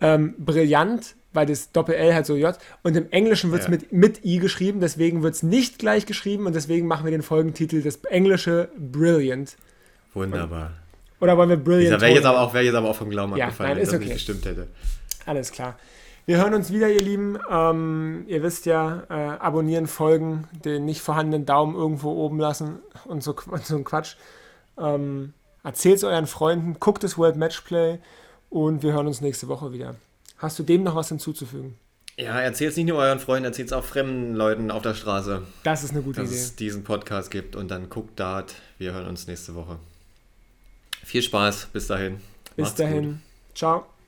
[0.00, 2.58] ähm, brillant weil das Doppel-L halt so J.
[2.82, 3.70] Und im Englischen wird es ja.
[3.70, 7.22] mit, mit I geschrieben, deswegen wird es nicht gleich geschrieben und deswegen machen wir den
[7.22, 9.56] Folgentitel das englische Brilliant.
[10.14, 10.72] Wunderbar.
[11.20, 12.00] Oder wollen wir Brilliant?
[12.00, 14.00] Wäre jetzt, aber auch, wär jetzt aber auch vom Glauben ja, abgefallen, nein, ist wenn
[14.00, 14.66] das nicht gestimmt hätte.
[15.24, 15.78] Alles klar.
[16.24, 17.38] Wir hören uns wieder, ihr Lieben.
[17.48, 23.22] Ähm, ihr wisst ja, äh, abonnieren, folgen, den nicht vorhandenen Daumen irgendwo oben lassen und
[23.22, 24.16] so, und so ein Quatsch.
[24.76, 25.34] Ähm,
[25.66, 27.98] Erzählt es euren Freunden, guckt das World Matchplay
[28.50, 29.96] und wir hören uns nächste Woche wieder.
[30.38, 31.78] Hast du dem noch was hinzuzufügen?
[32.18, 35.42] Ja, erzählt es nicht nur euren Freunden, erzählt es auch fremden Leuten auf der Straße.
[35.64, 36.38] Das ist eine gute dass Idee.
[36.38, 38.54] Dass es diesen Podcast gibt und dann guckt Dart.
[38.78, 39.78] Wir hören uns nächste Woche.
[41.04, 42.20] Viel Spaß, bis dahin.
[42.56, 43.04] Bis Macht's dahin.
[43.04, 43.18] Gut.
[43.54, 43.86] Ciao.